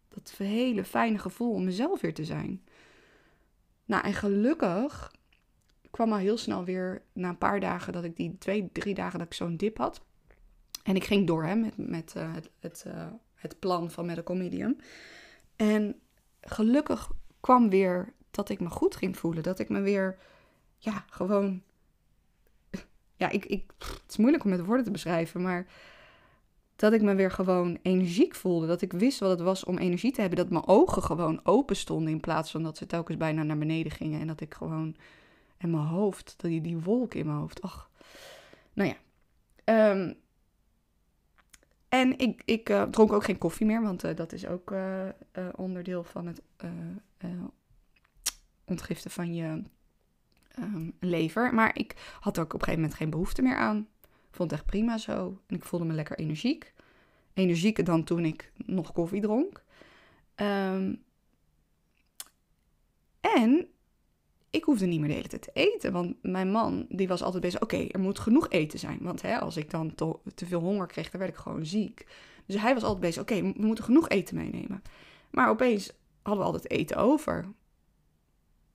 dat 0.09 0.35
hele 0.37 0.85
fijne 0.85 1.18
gevoel 1.18 1.52
om 1.52 1.64
mezelf 1.64 2.00
weer 2.00 2.14
te 2.14 2.25
zijn. 2.25 2.64
Nou, 3.85 4.04
en 4.04 4.14
gelukkig 4.14 5.12
kwam 5.90 6.12
al 6.12 6.18
heel 6.18 6.37
snel 6.37 6.64
weer, 6.64 7.02
na 7.12 7.28
een 7.28 7.38
paar 7.38 7.61
dagen 7.61 7.92
dat 7.92 8.04
ik 8.04 8.16
die 8.16 8.38
twee, 8.38 8.68
drie 8.73 8.94
dagen 8.94 9.18
dat 9.18 9.26
ik 9.26 9.35
zo'n 9.35 9.56
dip 9.56 9.76
had. 9.76 10.00
En 10.83 10.97
ik 10.97 11.05
ging 11.05 11.27
door 11.27 11.45
hè, 11.45 11.55
met, 11.55 11.77
met 11.77 12.15
uh, 12.17 12.35
het, 12.35 12.51
het, 12.59 12.85
uh, 12.87 13.07
het 13.35 13.59
plan 13.59 13.91
van 13.91 14.07
Medical 14.07 14.37
Medium. 14.37 14.77
En 15.57 16.01
gelukkig 16.41 17.11
kwam 17.41 17.71
weer 17.71 18.13
dat 18.31 18.49
ik 18.49 18.61
me 18.61 18.69
goed 18.69 18.97
ging 18.97 19.17
voelen. 19.17 19.43
Dat 19.43 19.59
ik 19.59 19.69
me 19.69 19.81
weer, 19.81 20.19
ja, 20.79 21.05
gewoon. 21.11 21.63
Ja, 23.17 23.29
ik, 23.29 23.45
ik, 23.45 23.73
het 23.79 24.05
is 24.09 24.17
moeilijk 24.17 24.45
om 24.45 24.51
met 24.51 24.65
woorden 24.65 24.85
te 24.85 24.91
beschrijven, 24.91 25.43
maar 25.43 25.67
dat 26.77 26.93
ik 26.93 27.03
me 27.03 27.15
weer 27.15 27.31
gewoon 27.31 27.79
energiek 27.83 28.35
voelde. 28.35 28.67
Dat 28.67 28.83
ik 28.83 28.93
wist 28.93 29.19
wat 29.19 29.31
het 29.31 29.41
was 29.41 29.65
om 29.65 29.79
energie 29.79 30.13
te 30.13 30.21
hebben. 30.21 30.39
Dat 30.39 30.51
mijn 30.51 30.67
ogen 30.67 31.03
gewoon 31.03 31.41
open 31.43 31.77
stonden 31.77 32.13
in 32.13 32.21
plaats 32.21 32.51
van 32.51 32.63
dat 32.63 32.77
ze 32.77 32.87
telkens 32.87 33.17
bijna 33.17 33.43
naar 33.43 33.59
beneden 33.59 33.93
gingen. 33.93 34.21
En 34.21 34.27
dat 34.27 34.41
ik 34.41 34.55
gewoon... 34.55 34.97
En 35.57 35.71
mijn 35.71 35.87
hoofd, 35.87 36.35
die, 36.37 36.61
die 36.61 36.79
wolk 36.79 37.15
in 37.15 37.27
mijn 37.27 37.39
hoofd. 37.39 37.63
Ach, 37.63 37.91
nou 38.73 38.95
ja. 39.65 39.91
Um, 39.91 40.15
en 41.90 42.18
ik, 42.18 42.42
ik 42.44 42.68
uh, 42.68 42.82
dronk 42.82 43.12
ook 43.12 43.25
geen 43.25 43.38
koffie 43.38 43.66
meer, 43.66 43.82
want 43.82 44.04
uh, 44.04 44.16
dat 44.16 44.32
is 44.32 44.47
ook 44.47 44.70
uh, 44.70 45.09
onderdeel 45.54 46.04
van 46.04 46.26
het 46.26 46.42
ontgiften 48.64 49.11
van 49.11 49.35
je 49.35 49.62
um, 50.59 50.92
lever. 51.00 51.54
Maar 51.54 51.76
ik 51.76 52.16
had 52.20 52.38
ook 52.38 52.44
op 52.44 52.52
een 52.52 52.59
gegeven 52.59 52.80
moment 52.80 52.99
geen 52.99 53.11
behoefte 53.11 53.42
meer 53.42 53.56
aan. 53.56 53.88
Ik 54.02 54.37
vond 54.37 54.50
het 54.50 54.61
echt 54.61 54.68
prima 54.68 54.99
zo. 54.99 55.40
En 55.47 55.56
ik 55.56 55.64
voelde 55.64 55.85
me 55.85 55.92
lekker 55.92 56.18
energiek. 56.18 56.73
Energieker 57.35 57.85
dan 57.85 58.04
toen 58.04 58.25
ik 58.25 58.52
nog 58.56 58.92
koffie 58.92 59.20
dronk. 59.20 59.62
Um, 60.37 61.02
en 63.20 63.70
ik 64.50 64.64
hoefde 64.64 64.87
niet 64.87 65.00
meer 65.00 65.09
de 65.09 65.14
hele 65.14 65.28
tijd 65.28 65.42
te 65.42 65.50
eten. 65.52 65.92
Want 65.92 66.16
mijn 66.23 66.50
man, 66.50 66.87
die 66.88 67.09
was 67.09 67.23
altijd 67.23 67.42
bezig. 67.42 67.61
Oké, 67.61 67.87
er 67.88 68.00
moet 68.00 68.19
genoeg 68.19 68.49
eten 68.49 68.78
zijn. 68.78 68.99
Want 69.00 69.23
hè, 69.23 69.38
als 69.38 69.57
ik 69.57 69.71
dan 69.71 69.95
te, 69.95 70.16
te, 70.35 70.47
veel 70.47 70.61
honger 70.61 70.87
kreeg, 70.87 71.11
dan 71.11 71.21
werd 71.21 71.33
ik 71.33 71.38
gewoon 71.38 71.66
ziek. 71.66 72.07
Dus 72.47 72.61
hij 72.61 72.75
was 72.75 72.83
altijd 72.83 73.00
bezig. 73.00 73.23
Oké, 73.23 73.42
we 73.42 73.52
moeten 73.57 73.85
genoeg 73.85 74.09
eten 74.09 74.37
meenemen. 74.37 74.83
Maar 75.30 75.49
opeens 75.49 75.92
hadden 76.23 76.45
we 76.45 76.52
altijd 76.52 76.71
eten 76.71 76.97
over. 76.97 77.49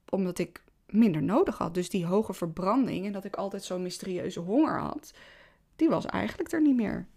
Omdat 0.10 0.40
ik 0.40 0.64
minder 0.86 1.24
nodig 1.24 1.58
had. 1.58 1.74
Dus 1.74 1.90
die 1.90 2.06
hoge 2.06 2.34
verbranding 2.34 3.06
en 3.06 3.12
dat 3.12 3.26
ik 3.26 3.36
altijd 3.36 3.64
zo'n 3.64 3.82
mysterieuze 3.82 4.40
honger 4.40 4.80
had 4.80 5.14
die 5.76 5.90
was 5.90 6.06
eigenlijk 6.06 6.52
er 6.52 6.62
niet 6.62 6.76
meer. 6.76 7.08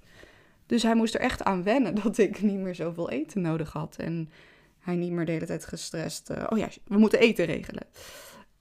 Dus 0.67 0.83
hij 0.83 0.95
moest 0.95 1.15
er 1.15 1.21
echt 1.21 1.45
aan 1.45 1.63
wennen 1.63 1.95
dat 2.03 2.19
ik 2.19 2.43
niet 2.43 2.59
meer 2.59 2.75
zoveel 2.75 3.11
eten 3.11 3.41
nodig 3.41 3.73
had. 3.73 3.97
En 3.97 4.31
hij 4.79 4.97
niet 4.97 5.13
meer 5.13 5.27
de 5.27 5.33
hele 5.33 5.47
tijd 5.47 5.65
gestrest. 5.65 6.31
Uh, 6.31 6.47
oh 6.49 6.59
ja, 6.59 6.69
we 6.85 6.99
moeten 6.99 7.21
eten 7.21 7.45
regelen. 7.45 7.87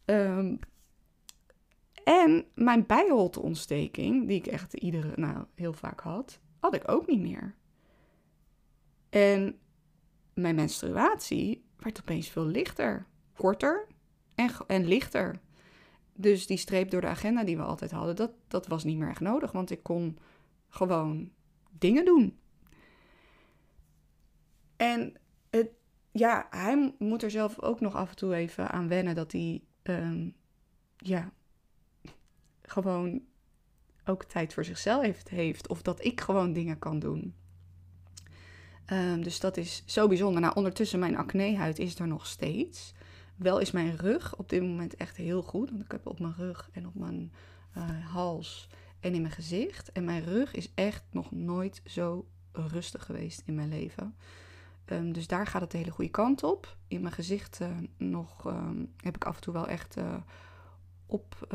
Um, 0.10 0.60
en 2.04 2.46
mijn 2.56 2.86
bijholteontsteking, 2.86 4.28
die 4.28 4.38
ik 4.38 4.48
echt 4.48 4.74
iedere, 4.74 5.12
nou 5.16 5.46
heel 5.56 5.74
vaak 5.74 6.00
had, 6.00 6.40
had 6.60 6.76
ik 6.76 6.92
ook 6.92 7.08
niet 7.08 7.22
meer. 7.22 7.56
En 9.10 9.60
mijn 10.34 10.56
menstruatie 10.56 11.66
werd 11.78 12.00
opeens 12.00 12.30
veel 12.30 12.46
lichter, 12.46 13.06
korter 13.34 13.88
en, 14.36 14.52
en 14.68 14.88
lichter. 14.88 15.40
Dus 16.14 16.48
die 16.48 16.58
streep 16.58 16.90
door 16.90 17.02
de 17.02 17.08
agenda 17.08 17.44
die 17.44 17.58
we 17.58 17.64
altijd 17.64 17.92
hadden, 17.92 18.16
dat, 18.16 18.32
dat 18.48 18.68
was 18.68 18.84
niet 18.84 18.98
meer 18.98 19.10
echt 19.10 19.20
nodig. 19.20 19.52
Want 19.52 19.72
ik 19.72 19.84
kon 19.84 20.18
gewoon 20.70 21.32
dingen 21.72 22.06
doen. 22.06 22.40
En 24.76 25.14
het, 25.50 25.70
ja, 26.12 26.48
hij 26.50 26.96
moet 27.00 27.24
er 27.24 27.32
zelf 27.32 27.62
ook 27.62 27.80
nog 27.80 27.96
af 27.96 28.10
en 28.10 28.16
toe 28.16 28.36
even 28.36 28.70
aan 28.70 28.88
wennen 28.88 29.16
dat 29.16 29.32
hij, 29.32 29.64
um, 29.90 30.36
ja, 30.98 31.32
gewoon 32.62 33.22
ook 34.06 34.24
tijd 34.24 34.54
voor 34.54 34.66
zichzelf 34.66 35.30
heeft. 35.30 35.68
Of 35.68 35.82
dat 35.82 36.06
ik 36.06 36.22
gewoon 36.22 36.54
dingen 36.54 36.80
kan 36.80 37.00
doen. 37.00 37.36
Um, 38.94 39.24
dus 39.24 39.40
dat 39.40 39.58
is 39.58 39.84
zo 39.86 40.08
bijzonder. 40.08 40.42
Nou, 40.42 40.56
ondertussen, 40.56 41.00
mijn 41.00 41.18
acnehuid 41.18 41.80
is 41.80 42.00
er 42.00 42.08
nog 42.08 42.28
steeds. 42.28 42.94
Wel 43.36 43.60
is 43.60 43.72
mijn 43.72 43.96
rug 43.96 44.36
op 44.36 44.50
dit 44.50 44.62
moment 44.62 44.96
echt 44.96 45.18
heel 45.18 45.42
goed. 45.42 45.70
Want 45.70 45.84
ik 45.84 45.92
heb 45.92 46.08
op 46.08 46.20
mijn 46.20 46.36
rug 46.38 46.70
en 46.74 46.88
op 46.88 46.96
mijn 46.96 47.32
uh, 47.78 48.14
hals 48.14 48.70
en 49.00 49.14
in 49.14 49.22
mijn 49.22 49.34
gezicht. 49.34 49.92
En 49.92 50.04
mijn 50.04 50.24
rug 50.24 50.54
is 50.54 50.72
echt 50.74 51.04
nog 51.12 51.32
nooit 51.32 51.82
zo 51.86 52.28
rustig 52.52 53.06
geweest 53.06 53.42
in 53.46 53.56
mijn 53.56 53.70
leven. 53.70 54.16
Um, 54.92 55.14
dus 55.14 55.28
daar 55.28 55.48
gaat 55.48 55.62
het 55.62 55.72
de 55.72 55.78
hele 55.78 55.92
goede 55.92 56.12
kant 56.12 56.44
op. 56.44 56.78
In 56.88 57.02
mijn 57.02 57.14
gezicht 57.14 57.60
uh, 57.62 57.68
nog 57.98 58.46
um, 58.46 58.94
heb 58.98 59.16
ik 59.16 59.26
af 59.26 59.36
en 59.36 59.42
toe 59.42 59.54
wel 59.54 59.68
echt 59.68 59.98
uh, 59.98 60.16
op, 61.06 61.48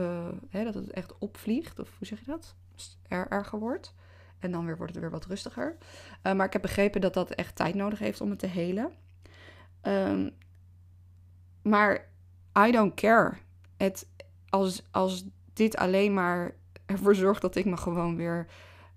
hè, 0.49 0.65
dat 0.65 0.75
het 0.75 0.91
echt 0.91 1.19
opvliegt. 1.19 1.79
Of 1.79 1.99
hoe 1.99 2.07
zeg 2.07 2.19
je 2.19 2.27
dat? 2.27 2.55
Er 3.09 3.29
erger 3.29 3.59
wordt. 3.59 3.95
En 4.39 4.51
dan 4.51 4.67
weer 4.67 4.77
wordt 4.77 4.93
het 4.93 5.03
weer 5.03 5.11
wat 5.11 5.27
rustiger. 5.27 5.77
maar 6.23 6.47
ik 6.47 6.53
heb 6.53 6.63
begrepen 6.63 7.01
dat 7.01 7.15
dat 7.15 7.31
echt 7.31 7.57
tijd 7.57 7.75
nodig 7.75 7.99
heeft 7.99 8.21
om 8.21 8.31
het 8.31 8.39
te 8.39 8.47
helen. 8.47 8.93
Um, 9.83 10.31
maar 11.63 12.09
I 12.67 12.71
don't 12.71 12.95
care. 12.95 13.37
Het, 13.77 14.09
als, 14.49 14.83
als 14.91 15.25
dit 15.53 15.77
alleen 15.77 16.15
maar 16.15 16.55
ervoor 16.87 17.15
zorgt 17.15 17.43
dat 17.43 17.57
ik 17.57 17.65
me 17.65 17.77
gewoon 17.77 18.17
weer 18.17 18.47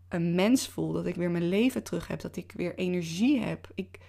een 0.10 0.36
mens 0.36 0.68
voel. 0.68 0.92
Dat 0.92 1.06
ik 1.06 1.16
weer 1.16 1.32
mijn 1.32 1.50
leven 1.50 1.84
terug 1.84 2.08
heb. 2.08 2.22
Dat 2.22 2.36
ik 2.36 2.52
weer 2.56 2.76
energie 2.76 3.42
heb. 3.42 3.68
Ik, 3.76 4.00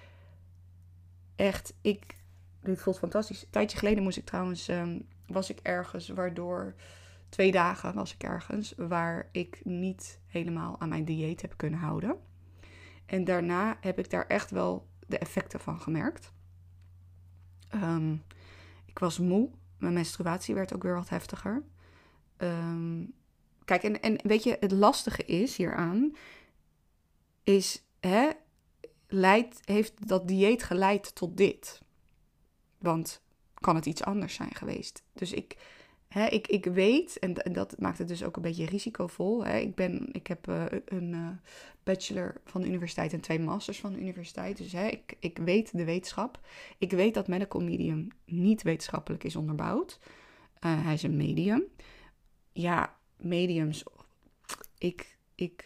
echt, 1.37 1.75
ik, 1.81 2.17
dit 2.63 2.81
voelt 2.81 2.99
fantastisch. 2.99 3.43
Een 3.43 3.51
tijdje 3.51 3.79
geleden 3.79 4.03
moest 4.03 4.17
ik 4.17 4.25
trouwens, 4.25 4.69
ehm, 4.69 5.01
was 5.27 5.51
ik 5.51 5.59
ergens 5.63 6.09
waardoor, 6.09 6.75
twee 7.29 7.53
dagen 7.53 7.95
was 7.95 8.15
ik 8.15 8.23
ergens, 8.23 8.75
waar 8.77 9.29
ik 9.33 9.61
niet 9.65 10.21
helemaal 10.27 10.81
aan 10.81 10.89
mijn 10.89 11.05
dieet 11.05 11.43
heb 11.43 11.57
kunnen 11.57 11.79
houden. 11.79 12.17
En 13.07 13.25
daarna 13.25 13.77
heb 13.81 13.99
ik 13.99 14.11
daar 14.11 14.27
echt 14.27 14.51
wel 14.51 14.89
de 15.07 15.19
effecten 15.19 15.61
van 15.61 15.81
gemerkt. 15.81 16.33
Ehm, 17.69 18.13
ik 18.85 18.99
was 18.99 19.19
moe. 19.19 19.51
Mijn 19.79 19.93
menstruatie 19.93 20.55
werd 20.55 20.75
ook 20.75 20.83
weer 20.83 20.95
wat 20.95 21.09
heftiger. 21.09 21.63
Ehm, 22.37 23.05
kijk, 23.65 23.83
en, 23.83 24.01
en 24.01 24.19
weet 24.23 24.43
je, 24.43 24.57
het 24.61 24.71
lastige 24.73 25.25
is 25.25 25.57
hieraan, 25.57 26.17
is, 27.43 27.85
hè, 28.01 28.31
heeft 29.65 30.09
dat 30.09 30.29
dieet 30.29 30.63
geleid 30.63 31.15
tot 31.15 31.37
dit? 31.37 31.81
Want 32.79 33.23
kan 33.55 33.75
het 33.75 33.87
iets 33.87 34.03
anders 34.03 34.35
zijn 34.35 34.55
geweest? 34.55 35.03
Dus 35.13 35.33
ik, 35.33 35.57
hè, 36.09 36.27
ik, 36.27 36.47
ik 36.47 36.65
weet, 36.65 37.19
en, 37.19 37.35
en 37.35 37.53
dat 37.53 37.79
maakt 37.79 37.99
het 37.99 38.09
dus 38.09 38.25
ook 38.25 38.37
een 38.37 38.43
beetje 38.43 38.67
risicovol. 38.67 39.45
Hè. 39.45 39.59
Ik, 39.59 39.75
ben, 39.75 40.09
ik 40.13 40.27
heb 40.27 40.49
uh, 40.49 40.65
een 40.85 41.13
uh, 41.13 41.29
bachelor 41.83 42.41
van 42.45 42.61
de 42.61 42.67
universiteit 42.67 43.13
en 43.13 43.21
twee 43.21 43.41
masters 43.41 43.81
van 43.81 43.93
de 43.93 44.01
universiteit. 44.01 44.57
Dus 44.57 44.73
hè, 44.73 44.87
ik, 44.87 45.17
ik 45.19 45.39
weet 45.39 45.77
de 45.77 45.85
wetenschap. 45.85 46.41
Ik 46.79 46.91
weet 46.91 47.15
dat 47.15 47.29
medical 47.29 47.61
medium 47.61 48.09
niet 48.25 48.63
wetenschappelijk 48.63 49.25
is 49.25 49.37
onderbouwd. 49.37 49.99
Uh, 50.65 50.85
hij 50.85 50.95
is 50.95 51.03
een 51.03 51.17
medium. 51.17 51.65
Ja, 52.53 52.97
mediums. 53.17 53.85
Ik, 54.79 55.19
ik, 55.35 55.65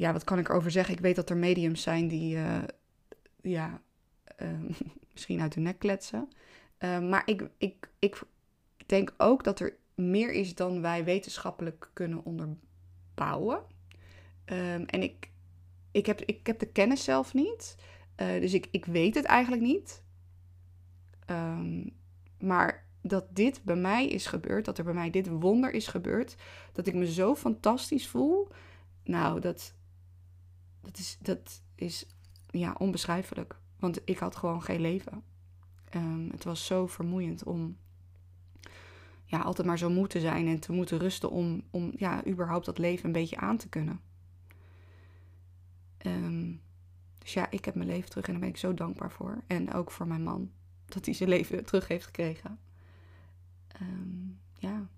ja, 0.00 0.12
wat 0.12 0.24
kan 0.24 0.38
ik 0.38 0.48
erover 0.48 0.70
zeggen? 0.70 0.94
Ik 0.94 1.00
weet 1.00 1.16
dat 1.16 1.30
er 1.30 1.36
mediums 1.36 1.82
zijn 1.82 2.08
die, 2.08 2.38
ja, 3.42 3.80
misschien 5.12 5.40
uit 5.40 5.52
de 5.52 5.60
nek 5.60 5.78
kletsen. 5.78 6.28
Uh, 6.78 7.00
maar 7.00 7.22
ik, 7.24 7.48
ik, 7.58 7.88
ik 7.98 8.24
denk 8.86 9.14
ook 9.16 9.44
dat 9.44 9.60
er 9.60 9.76
meer 9.94 10.32
is 10.32 10.54
dan 10.54 10.80
wij 10.80 11.04
wetenschappelijk 11.04 11.90
kunnen 11.92 12.24
onderbouwen. 12.24 13.62
Um, 14.44 14.84
en 14.84 15.02
ik, 15.02 15.30
ik, 15.90 16.06
heb, 16.06 16.20
ik 16.20 16.46
heb 16.46 16.58
de 16.58 16.72
kennis 16.72 17.04
zelf 17.04 17.34
niet. 17.34 17.76
Uh, 18.16 18.40
dus 18.40 18.52
ik, 18.52 18.68
ik 18.70 18.84
weet 18.84 19.14
het 19.14 19.24
eigenlijk 19.24 19.62
niet. 19.62 20.02
Maar 22.38 22.86
dat 23.02 23.36
dit 23.36 23.62
bij 23.64 23.76
mij 23.76 24.08
is 24.08 24.26
gebeurd, 24.26 24.64
dat 24.64 24.78
er 24.78 24.84
bij 24.84 24.94
mij 24.94 25.10
dit 25.10 25.28
wonder 25.28 25.72
is 25.72 25.86
gebeurd, 25.86 26.36
dat 26.72 26.86
ik 26.86 26.94
me 26.94 27.12
zo 27.12 27.34
fantastisch 27.34 28.08
voel. 28.08 28.48
Nou, 29.04 29.40
dat, 29.40 29.74
dat 30.80 30.98
is, 30.98 31.18
dat 31.20 31.62
is 31.74 32.06
ja, 32.50 32.74
onbeschrijfelijk. 32.78 33.58
Want 33.78 34.00
ik 34.04 34.18
had 34.18 34.36
gewoon 34.36 34.62
geen 34.62 34.80
leven. 34.80 35.22
Um, 35.94 36.28
het 36.30 36.44
was 36.44 36.66
zo 36.66 36.86
vermoeiend 36.86 37.44
om 37.44 37.76
ja, 39.24 39.40
altijd 39.40 39.66
maar 39.66 39.78
zo 39.78 39.90
moeten 39.90 40.20
zijn 40.20 40.46
en 40.46 40.60
te 40.60 40.72
moeten 40.72 40.98
rusten 40.98 41.30
om, 41.30 41.62
om 41.70 41.92
ja, 41.96 42.26
überhaupt 42.26 42.66
dat 42.66 42.78
leven 42.78 43.06
een 43.06 43.12
beetje 43.12 43.36
aan 43.36 43.56
te 43.56 43.68
kunnen. 43.68 44.00
Um, 46.06 46.60
dus 47.18 47.32
ja, 47.32 47.50
ik 47.50 47.64
heb 47.64 47.74
mijn 47.74 47.88
leven 47.88 48.10
terug 48.10 48.26
en 48.26 48.32
daar 48.32 48.40
ben 48.40 48.50
ik 48.50 48.56
zo 48.56 48.74
dankbaar 48.74 49.10
voor. 49.10 49.42
En 49.46 49.72
ook 49.72 49.90
voor 49.90 50.06
mijn 50.06 50.22
man, 50.22 50.50
dat 50.84 51.04
hij 51.04 51.14
zijn 51.14 51.28
leven 51.28 51.64
terug 51.64 51.88
heeft 51.88 52.04
gekregen. 52.04 52.58
Um, 53.80 54.40
ja. 54.58 54.88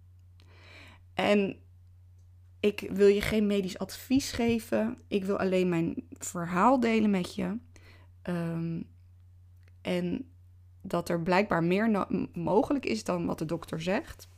En 1.14 1.56
ik 2.62 2.88
wil 2.90 3.06
je 3.06 3.20
geen 3.20 3.46
medisch 3.46 3.78
advies 3.78 4.32
geven. 4.32 4.98
Ik 5.08 5.24
wil 5.24 5.38
alleen 5.38 5.68
mijn 5.68 5.94
verhaal 6.18 6.80
delen 6.80 7.10
met 7.10 7.34
je. 7.34 7.56
Um, 8.22 8.86
en 9.80 10.30
dat 10.82 11.08
er 11.08 11.22
blijkbaar 11.22 11.64
meer 11.64 12.06
mogelijk 12.32 12.86
is 12.86 13.04
dan 13.04 13.26
wat 13.26 13.38
de 13.38 13.44
dokter 13.44 13.80
zegt. 13.80 14.28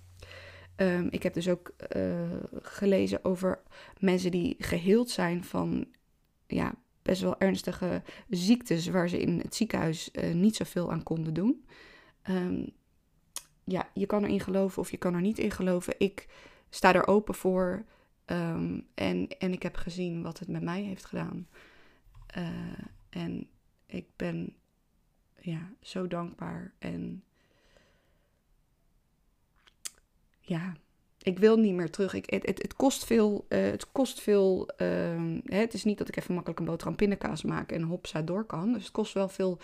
Um, 0.76 1.08
ik 1.10 1.22
heb 1.22 1.34
dus 1.34 1.48
ook 1.48 1.72
uh, 1.96 2.30
gelezen 2.62 3.24
over 3.24 3.62
mensen 3.98 4.30
die 4.30 4.54
geheeld 4.58 5.10
zijn 5.10 5.44
van 5.44 5.87
ja, 6.46 6.74
best 7.02 7.22
wel 7.22 7.38
ernstige 7.38 8.02
ziektes 8.28 8.87
waar 8.87 9.08
ze 9.08 9.18
in 9.18 9.38
het 9.38 9.54
ziekenhuis 9.54 10.10
uh, 10.12 10.34
niet 10.34 10.56
zoveel 10.56 10.92
aan 10.92 11.02
konden 11.02 11.34
doen. 11.34 11.66
Um, 12.30 12.70
ja, 13.64 13.88
je 13.94 14.06
kan 14.06 14.24
erin 14.24 14.40
geloven 14.40 14.82
of 14.82 14.90
je 14.90 14.96
kan 14.96 15.14
er 15.14 15.20
niet 15.20 15.38
in 15.38 15.50
geloven. 15.50 15.94
Ik 15.98 16.28
sta 16.70 16.94
er 16.94 17.06
open 17.06 17.34
voor 17.34 17.84
um, 18.26 18.87
en, 18.94 19.28
en 19.38 19.52
ik 19.52 19.62
heb 19.62 19.76
gezien 19.76 20.22
wat 20.22 20.38
het 20.38 20.48
met 20.48 20.62
mij 20.62 20.82
heeft 20.82 21.04
gedaan. 21.04 21.48
Uh, 22.38 22.48
en 23.10 23.48
ik 23.87 24.06
ben 24.16 24.56
ja, 25.40 25.72
zo 25.80 26.06
dankbaar. 26.06 26.72
En 26.78 27.24
ja, 30.40 30.76
ik 31.18 31.38
wil 31.38 31.56
niet 31.56 31.74
meer 31.74 31.90
terug. 31.90 32.14
Ik, 32.14 32.30
het, 32.30 32.44
het, 32.44 32.74
kost 32.74 33.04
veel. 33.04 33.46
Het 33.48 33.92
kost 33.92 34.20
veel. 34.20 34.68
Uh, 34.76 35.38
hè, 35.44 35.58
het 35.58 35.74
is 35.74 35.84
niet 35.84 35.98
dat 35.98 36.08
ik 36.08 36.16
even 36.16 36.34
makkelijk 36.34 36.60
een 36.60 36.66
boterham 36.66 36.96
pindakaas 36.96 37.42
maak 37.42 37.72
en 37.72 37.82
hopsa 37.82 38.22
door 38.22 38.44
kan. 38.44 38.72
Dus 38.72 38.82
het 38.82 38.92
kost 38.92 39.12
wel 39.12 39.28
veel 39.28 39.58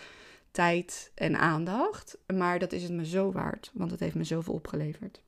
tijd 0.51 1.11
en 1.15 1.35
aandacht. 1.35 2.17
Maar 2.27 2.59
dat 2.59 2.71
is 2.71 2.83
het 2.83 2.91
me 2.91 3.05
zo 3.05 3.31
waard, 3.31 3.71
want 3.73 3.91
het 3.91 3.99
heeft 3.99 4.15
me 4.15 4.23
zoveel 4.23 4.53
opgeleverd. 4.53 5.21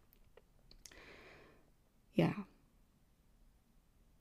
Ja. 2.12 2.46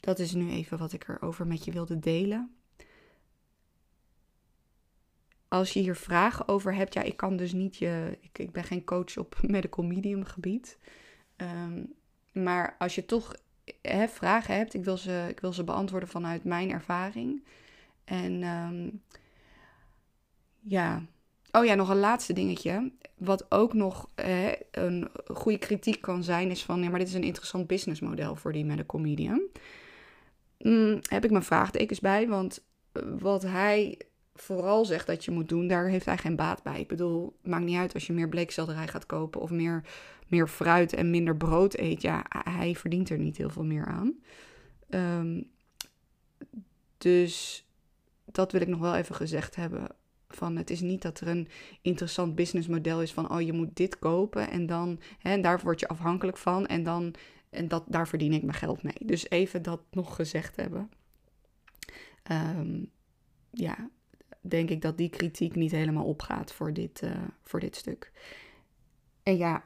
Dat 0.03 0.19
is 0.19 0.33
nu 0.33 0.51
even 0.51 0.79
wat 0.79 0.93
ik 0.93 1.09
erover 1.09 1.47
met 1.47 1.65
je 1.65 1.73
wilde 1.73 1.99
delen 1.99 2.57
als 5.53 5.73
je 5.73 5.81
hier 5.81 5.97
vragen 5.97 6.49
over 6.49 6.75
hebt, 6.75 6.95
ja, 6.95 7.03
ik 7.03 7.17
kan 7.17 7.37
dus 7.37 7.53
niet 7.53 7.77
je. 7.77 8.19
Ik, 8.21 8.39
ik 8.39 8.53
ben 8.53 8.65
geen 8.65 8.85
coach 8.85 9.17
op 9.17 9.39
medical 9.57 9.85
medium 9.85 10.25
gebied. 10.25 10.79
Um, 11.37 11.93
maar 12.33 12.77
als 12.79 12.95
je 12.95 13.05
toch 13.05 13.35
vragen 14.09 14.57
hebt, 14.57 14.75
ik 14.75 14.85
wil, 14.85 14.97
ze, 14.97 15.27
ik 15.29 15.41
wil 15.41 15.53
ze 15.53 15.65
beantwoorden 15.65 16.09
vanuit 16.09 16.45
mijn 16.45 16.71
ervaring. 16.71 17.45
En 18.05 18.43
um, 18.43 19.03
ja. 20.61 21.03
Oh 21.51 21.65
ja, 21.65 21.75
nog 21.75 21.89
een 21.89 21.99
laatste 21.99 22.33
dingetje. 22.33 22.93
Wat 23.17 23.51
ook 23.51 23.73
nog 23.73 24.09
een 24.71 25.09
goede 25.27 25.59
kritiek 25.59 26.01
kan 26.01 26.25
zijn, 26.25 26.51
is 26.51 26.63
van 26.63 26.83
ja, 26.83 26.91
maar 26.91 26.99
dit 26.99 27.09
is 27.09 27.15
een 27.15 27.23
interessant 27.23 27.67
businessmodel 27.67 28.37
voor 28.37 28.53
die 28.53 28.65
medical 28.65 29.01
medium. 29.01 29.43
Mm, 30.63 30.99
heb 31.09 31.25
ik 31.25 31.31
mijn 31.31 31.43
vraagtekens 31.43 32.01
bij, 32.01 32.29
want 32.29 32.65
wat 33.19 33.43
hij 33.43 33.99
vooral 34.35 34.85
zegt 34.85 35.07
dat 35.07 35.25
je 35.25 35.31
moet 35.31 35.49
doen, 35.49 35.67
daar 35.67 35.89
heeft 35.89 36.05
hij 36.05 36.19
geen 36.19 36.37
baat 36.37 36.63
bij. 36.63 36.81
Ik 36.81 36.89
bedoel, 36.89 37.37
maakt 37.43 37.65
niet 37.65 37.77
uit 37.77 37.95
als 37.95 38.07
je 38.07 38.13
meer 38.13 38.29
bleekselderij 38.29 38.89
gaat 38.89 39.07
kopen 39.07 39.41
of 39.41 39.51
meer, 39.51 39.85
meer 40.27 40.49
fruit 40.49 40.93
en 40.93 41.11
minder 41.11 41.37
brood 41.37 41.79
eet. 41.79 42.03
Ja, 42.03 42.25
hij 42.29 42.75
verdient 42.75 43.11
er 43.11 43.19
niet 43.19 43.37
heel 43.37 43.51
veel 43.51 43.65
meer 43.65 43.87
aan. 43.87 44.15
Um, 44.89 45.51
dus 46.99 47.67
dat 48.25 48.53
wil 48.53 48.61
ik 48.61 48.69
nog 48.69 48.81
wel 48.81 48.95
even 48.95 49.15
gezegd 49.15 49.57
hebben. 49.57 49.87
Van 50.29 50.57
het 50.57 50.71
is 50.71 50.81
niet 50.81 51.03
dat 51.03 51.21
er 51.21 51.29
een 51.29 51.49
interessant 51.83 52.35
businessmodel 52.35 53.03
is 53.03 53.13
van 53.13 53.31
oh 53.31 53.41
je 53.41 53.53
moet 53.53 53.77
dit 53.77 53.99
kopen 53.99 54.51
en 54.51 54.67
dan 54.67 55.01
hè, 55.19 55.31
en 55.31 55.43
daar 55.43 55.61
word 55.61 55.81
je 55.81 55.89
afhankelijk 55.89 56.37
van 56.37 56.67
en 56.67 56.83
dan 56.83 57.15
en 57.53 57.69
dat, 57.69 57.85
daar 57.87 58.09
verdien 58.09 58.33
ik 58.33 58.43
mijn 58.43 58.59
geld 58.59 58.83
mee. 58.83 58.97
Dus 59.05 59.31
even 59.31 59.63
dat 59.63 59.81
nog 59.91 60.15
gezegd 60.15 60.57
hebben. 60.57 60.91
Um, 62.31 62.91
ja, 63.51 63.91
denk 64.41 64.71
ik 64.71 64.83
dat 64.83 64.97
die 64.97 65.09
kritiek 65.09 65.55
niet 65.55 65.71
helemaal 65.71 66.05
opgaat 66.05 66.53
voor 66.53 66.73
dit, 66.73 67.03
uh, 67.03 67.11
voor 67.43 67.61
dit 67.61 67.77
stuk. 67.77 68.13
En 69.23 69.37
ja, 69.37 69.65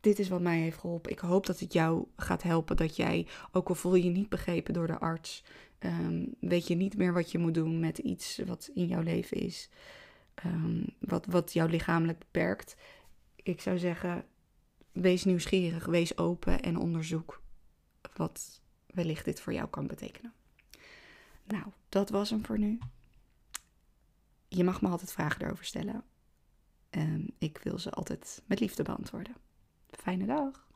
dit 0.00 0.18
is 0.18 0.28
wat 0.28 0.40
mij 0.40 0.58
heeft 0.58 0.78
geholpen. 0.78 1.10
Ik 1.10 1.18
hoop 1.18 1.46
dat 1.46 1.60
het 1.60 1.72
jou 1.72 2.06
gaat 2.16 2.42
helpen. 2.42 2.76
Dat 2.76 2.96
jij, 2.96 3.26
ook 3.52 3.68
al 3.68 3.74
voel 3.74 3.94
je 3.94 4.04
je 4.04 4.10
niet 4.10 4.28
begrepen 4.28 4.74
door 4.74 4.86
de 4.86 4.98
arts, 4.98 5.44
um, 5.78 6.34
weet 6.40 6.66
je 6.66 6.74
niet 6.74 6.96
meer 6.96 7.12
wat 7.12 7.30
je 7.30 7.38
moet 7.38 7.54
doen 7.54 7.80
met 7.80 7.98
iets 7.98 8.40
wat 8.46 8.70
in 8.74 8.86
jouw 8.86 9.02
leven 9.02 9.36
is, 9.36 9.70
um, 10.46 10.84
wat, 10.98 11.26
wat 11.26 11.52
jou 11.52 11.70
lichamelijk 11.70 12.18
beperkt. 12.18 12.76
Ik 13.36 13.60
zou 13.60 13.78
zeggen, 13.78 14.24
wees 14.92 15.24
nieuwsgierig, 15.24 15.84
wees 15.84 16.16
open 16.16 16.62
en 16.62 16.76
onderzoek 16.76 17.42
wat 18.14 18.60
wellicht 18.86 19.24
dit 19.24 19.40
voor 19.40 19.52
jou 19.52 19.68
kan 19.68 19.86
betekenen. 19.86 20.32
Nou, 21.44 21.64
dat 21.88 22.10
was 22.10 22.30
hem 22.30 22.44
voor 22.44 22.58
nu 22.58 22.78
je 24.56 24.64
mag 24.64 24.80
me 24.80 24.88
altijd 24.88 25.12
vragen 25.12 25.42
erover 25.42 25.64
stellen. 25.64 26.04
Um, 26.90 27.26
ik 27.38 27.58
wil 27.58 27.78
ze 27.78 27.90
altijd 27.90 28.42
met 28.46 28.60
liefde 28.60 28.82
beantwoorden. 28.82 29.34
Fijne 29.90 30.26
dag. 30.26 30.66